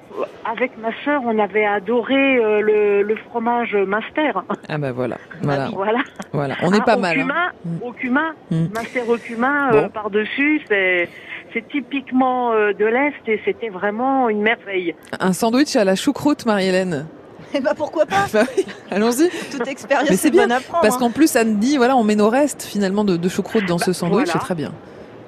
avec 0.51 0.79
ma 0.79 0.91
sœur, 1.05 1.23
on 1.25 1.39
avait 1.39 1.65
adoré 1.65 2.39
euh, 2.39 3.03
le, 3.03 3.17
fromage 3.29 3.75
master. 3.75 4.45
Ah 4.69 4.79
ben 4.79 4.93
voilà, 4.93 5.19
voilà, 5.43 5.69
voilà. 5.73 5.99
voilà. 6.33 6.55
On 6.63 6.73
est 6.73 6.81
ah, 6.81 6.85
pas 6.85 6.97
mal. 6.97 7.17
Cumin, 7.17 7.35
hein. 7.35 7.71
Au 7.83 7.93
cumin, 7.93 8.33
mm. 8.51 8.67
master 8.73 9.09
au 9.09 9.17
cumin 9.17 9.73
euh, 9.75 9.89
par 9.89 10.11
dessus, 10.11 10.63
c'est 10.69 11.09
c'est 11.53 11.69
typiquement 11.69 12.53
euh, 12.53 12.73
de 12.73 12.87
l'est 12.87 13.29
et 13.29 13.41
c'était 13.45 13.69
vraiment 13.69 14.29
une 14.29 14.41
merveille. 14.41 14.95
Un 15.21 15.33
sandwich 15.33 15.77
à 15.77 15.85
la 15.85 15.97
choucroute, 15.97 16.47
Marie-Hélène? 16.47 17.07
Eh 17.55 17.61
ben 17.61 17.75
pourquoi 17.77 18.07
pas 18.07 18.27
bah 18.33 18.45
Allons-y. 18.91 19.29
Toute 19.51 19.67
expérience 19.67 20.09
Mais 20.11 20.17
c'est 20.17 20.31
bien 20.31 20.49
parce 20.49 20.97
hein. 20.97 20.99
qu'en 20.99 21.11
plus 21.11 21.37
Anne 21.37 21.59
dit 21.59 21.77
voilà 21.77 21.97
on 21.97 22.05
met 22.05 22.17
nos 22.17 22.29
restes 22.29 22.63
finalement 22.63 23.05
de, 23.05 23.29
choucroute 23.29 23.67
dans 23.67 23.77
bah, 23.77 23.85
ce 23.85 23.93
sandwich, 23.93 24.29
c'est 24.33 24.39
très 24.39 24.55
bien. 24.55 24.73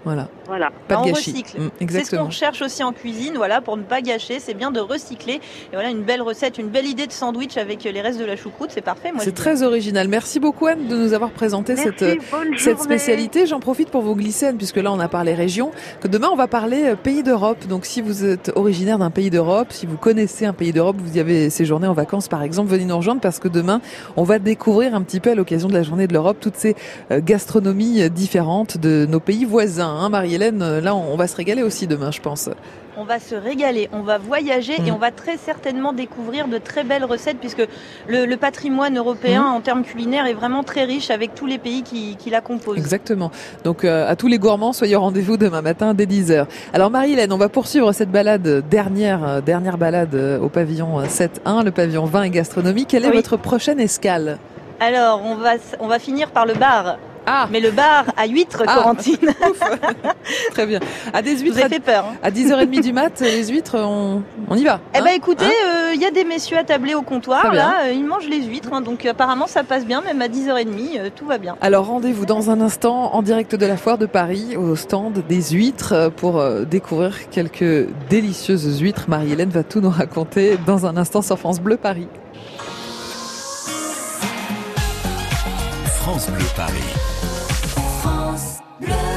Voilà. 0.04 0.28
Voilà. 0.46 0.70
Pas 0.88 0.96
de 0.96 1.10
gâchis. 1.10 1.32
recycle. 1.32 1.60
Mm, 1.60 1.86
c'est 1.88 2.04
ce 2.04 2.16
qu'on 2.16 2.26
recherche 2.26 2.62
aussi 2.62 2.82
en 2.82 2.92
cuisine, 2.92 3.34
voilà, 3.36 3.60
pour 3.60 3.76
ne 3.76 3.82
pas 3.82 4.00
gâcher. 4.00 4.40
C'est 4.40 4.54
bien 4.54 4.70
de 4.70 4.80
recycler. 4.80 5.34
Et 5.34 5.74
voilà, 5.74 5.90
une 5.90 6.02
belle 6.02 6.22
recette, 6.22 6.58
une 6.58 6.68
belle 6.68 6.86
idée 6.86 7.06
de 7.06 7.12
sandwich 7.12 7.56
avec 7.56 7.84
les 7.84 8.00
restes 8.00 8.18
de 8.18 8.24
la 8.24 8.36
choucroute, 8.36 8.70
c'est 8.72 8.80
parfait. 8.80 9.12
C'est 9.18 9.34
très 9.34 9.62
original. 9.62 10.08
Merci 10.08 10.40
beaucoup 10.40 10.66
Anne 10.66 10.86
de 10.86 10.96
nous 10.96 11.12
avoir 11.12 11.30
présenté 11.30 11.76
cette, 11.76 12.04
cette 12.56 12.80
spécialité. 12.80 13.46
J'en 13.46 13.60
profite 13.60 13.90
pour 13.90 14.02
vous 14.02 14.14
glisser, 14.14 14.46
Anne, 14.46 14.56
puisque 14.56 14.76
là 14.76 14.92
on 14.92 15.00
a 15.00 15.08
parlé 15.08 15.34
région, 15.34 15.70
que 16.00 16.08
demain 16.08 16.28
on 16.32 16.36
va 16.36 16.46
parler 16.46 16.84
euh, 16.84 16.96
pays 16.96 17.22
d'Europe. 17.22 17.66
Donc 17.68 17.86
si 17.86 18.00
vous 18.00 18.24
êtes 18.24 18.52
originaire 18.54 18.98
d'un 18.98 19.10
pays 19.10 19.30
d'Europe, 19.30 19.68
si 19.70 19.86
vous 19.86 19.96
connaissez 19.96 20.46
un 20.46 20.52
pays 20.52 20.72
d'Europe, 20.72 20.96
vous 20.98 21.16
y 21.16 21.20
avez 21.20 21.50
séjourné 21.50 21.86
en 21.86 21.94
vacances 21.94 22.28
par 22.28 22.42
exemple, 22.42 22.70
venez 22.70 22.84
nous 22.84 22.96
rejoindre 22.96 23.20
parce 23.20 23.38
que 23.38 23.48
demain 23.48 23.80
on 24.16 24.24
va 24.24 24.38
découvrir 24.38 24.94
un 24.94 25.02
petit 25.02 25.20
peu 25.20 25.30
à 25.30 25.34
l'occasion 25.34 25.68
de 25.68 25.74
la 25.74 25.82
journée 25.82 26.06
de 26.06 26.12
l'Europe 26.12 26.38
toutes 26.40 26.56
ces 26.56 26.76
euh, 27.10 27.20
gastronomies 27.22 28.02
euh, 28.02 28.08
différentes 28.08 28.78
de 28.78 29.06
nos 29.08 29.20
pays 29.20 29.44
voisins. 29.44 29.96
Hein, 30.00 30.08
Marie-Hélène 30.38 30.80
là, 30.80 30.96
on 30.96 31.16
va 31.16 31.26
se 31.26 31.36
régaler 31.36 31.62
aussi 31.62 31.86
demain, 31.86 32.10
je 32.10 32.20
pense. 32.20 32.50
On 32.96 33.04
va 33.04 33.18
se 33.18 33.34
régaler, 33.34 33.88
on 33.92 34.02
va 34.02 34.18
voyager 34.18 34.74
et 34.78 34.90
mm. 34.90 34.94
on 34.94 34.98
va 34.98 35.10
très 35.10 35.36
certainement 35.36 35.92
découvrir 35.92 36.48
de 36.48 36.58
très 36.58 36.84
belles 36.84 37.04
recettes 37.04 37.38
puisque 37.38 37.66
le, 38.08 38.34
patrimoine 38.36 38.96
européen 38.96 39.42
mm. 39.42 39.54
en 39.54 39.60
termes 39.60 39.82
culinaires 39.84 40.26
est 40.26 40.34
vraiment 40.34 40.64
très 40.64 40.84
riche 40.84 41.10
avec 41.10 41.34
tous 41.34 41.46
les 41.46 41.58
pays 41.58 41.82
qui, 41.82 42.30
la 42.30 42.40
composent. 42.40 42.78
Exactement. 42.78 43.30
Donc 43.62 43.84
euh, 43.84 44.08
à 44.08 44.16
tous 44.16 44.26
les 44.26 44.38
gourmands, 44.38 44.72
soyez 44.72 44.96
au 44.96 45.00
rendez-vous 45.00 45.36
demain 45.36 45.62
matin 45.62 45.94
dès 45.94 46.06
10h. 46.06 46.46
Alors 46.72 46.90
Marie-Hélène, 46.90 47.32
on 47.32 47.38
va 47.38 47.48
poursuivre 47.48 47.92
cette 47.92 48.10
balade, 48.10 48.64
dernière, 48.68 49.24
euh, 49.24 49.40
dernière 49.40 49.78
balade 49.78 50.14
euh, 50.14 50.40
au 50.40 50.48
pavillon 50.48 51.00
7.1, 51.02 51.64
le 51.64 51.70
pavillon 51.70 52.06
vin 52.06 52.24
et 52.24 52.30
gastronomie. 52.30 52.86
Quelle 52.86 53.04
est 53.04 53.10
votre 53.10 53.36
prochaine 53.36 53.78
escale? 53.78 54.38
Alors, 54.80 55.22
on 55.24 55.36
va, 55.36 55.52
on 55.78 55.86
va 55.86 55.98
finir 55.98 56.30
par 56.30 56.46
le 56.46 56.54
bar. 56.54 56.98
Ah. 57.26 57.48
Mais 57.50 57.60
le 57.60 57.70
bar 57.70 58.06
à 58.16 58.26
huîtres, 58.26 58.62
ah. 58.66 58.74
Corentine. 58.76 59.16
Très 60.50 60.66
bien. 60.66 60.80
À 61.12 61.22
des 61.22 61.36
huîtres. 61.38 61.60
Vous 61.62 61.68
fait 61.68 61.80
peur. 61.80 62.06
Hein. 62.06 62.16
À 62.22 62.30
10h30 62.30 62.80
du 62.80 62.92
mat, 62.92 63.20
les 63.20 63.48
huîtres, 63.48 63.76
on, 63.78 64.22
on 64.48 64.56
y 64.56 64.64
va. 64.64 64.80
Eh 64.94 64.98
ben, 64.98 65.06
hein 65.06 65.10
écoutez, 65.14 65.44
hein 65.44 65.68
euh, 65.68 65.94
il 65.94 66.00
y 66.00 66.04
a 66.04 66.10
des 66.10 66.24
messieurs 66.24 66.58
attablés 66.58 66.94
au 66.94 67.02
comptoir. 67.02 67.52
Là, 67.52 67.84
euh, 67.84 67.92
ils 67.92 68.04
mangent 68.04 68.28
les 68.28 68.42
huîtres. 68.42 68.80
donc 68.80 69.04
apparemment, 69.06 69.46
ça 69.46 69.64
passe 69.64 69.86
bien. 69.86 70.00
Même 70.02 70.20
à 70.20 70.28
10h30, 70.28 70.98
euh, 70.98 71.10
tout 71.14 71.26
va 71.26 71.38
bien. 71.38 71.56
Alors 71.60 71.86
rendez-vous 71.86 72.26
dans 72.26 72.50
un 72.50 72.60
instant 72.60 73.14
en 73.14 73.22
direct 73.22 73.54
de 73.54 73.66
la 73.66 73.76
foire 73.76 73.98
de 73.98 74.06
Paris 74.06 74.56
au 74.56 74.76
stand 74.76 75.22
des 75.28 75.50
huîtres 75.50 76.10
pour 76.16 76.42
découvrir 76.66 77.28
quelques 77.30 77.88
délicieuses 78.10 78.80
huîtres. 78.80 79.04
Marie-Hélène 79.08 79.50
va 79.50 79.62
tout 79.62 79.80
nous 79.80 79.90
raconter 79.90 80.58
dans 80.66 80.86
un 80.86 80.96
instant 80.96 81.22
sur 81.22 81.38
France 81.38 81.60
Bleu 81.60 81.76
Paris. 81.76 82.08
France 86.04 86.28
Bleu 86.30 86.44
Paris. 86.54 87.13
라 88.80 89.13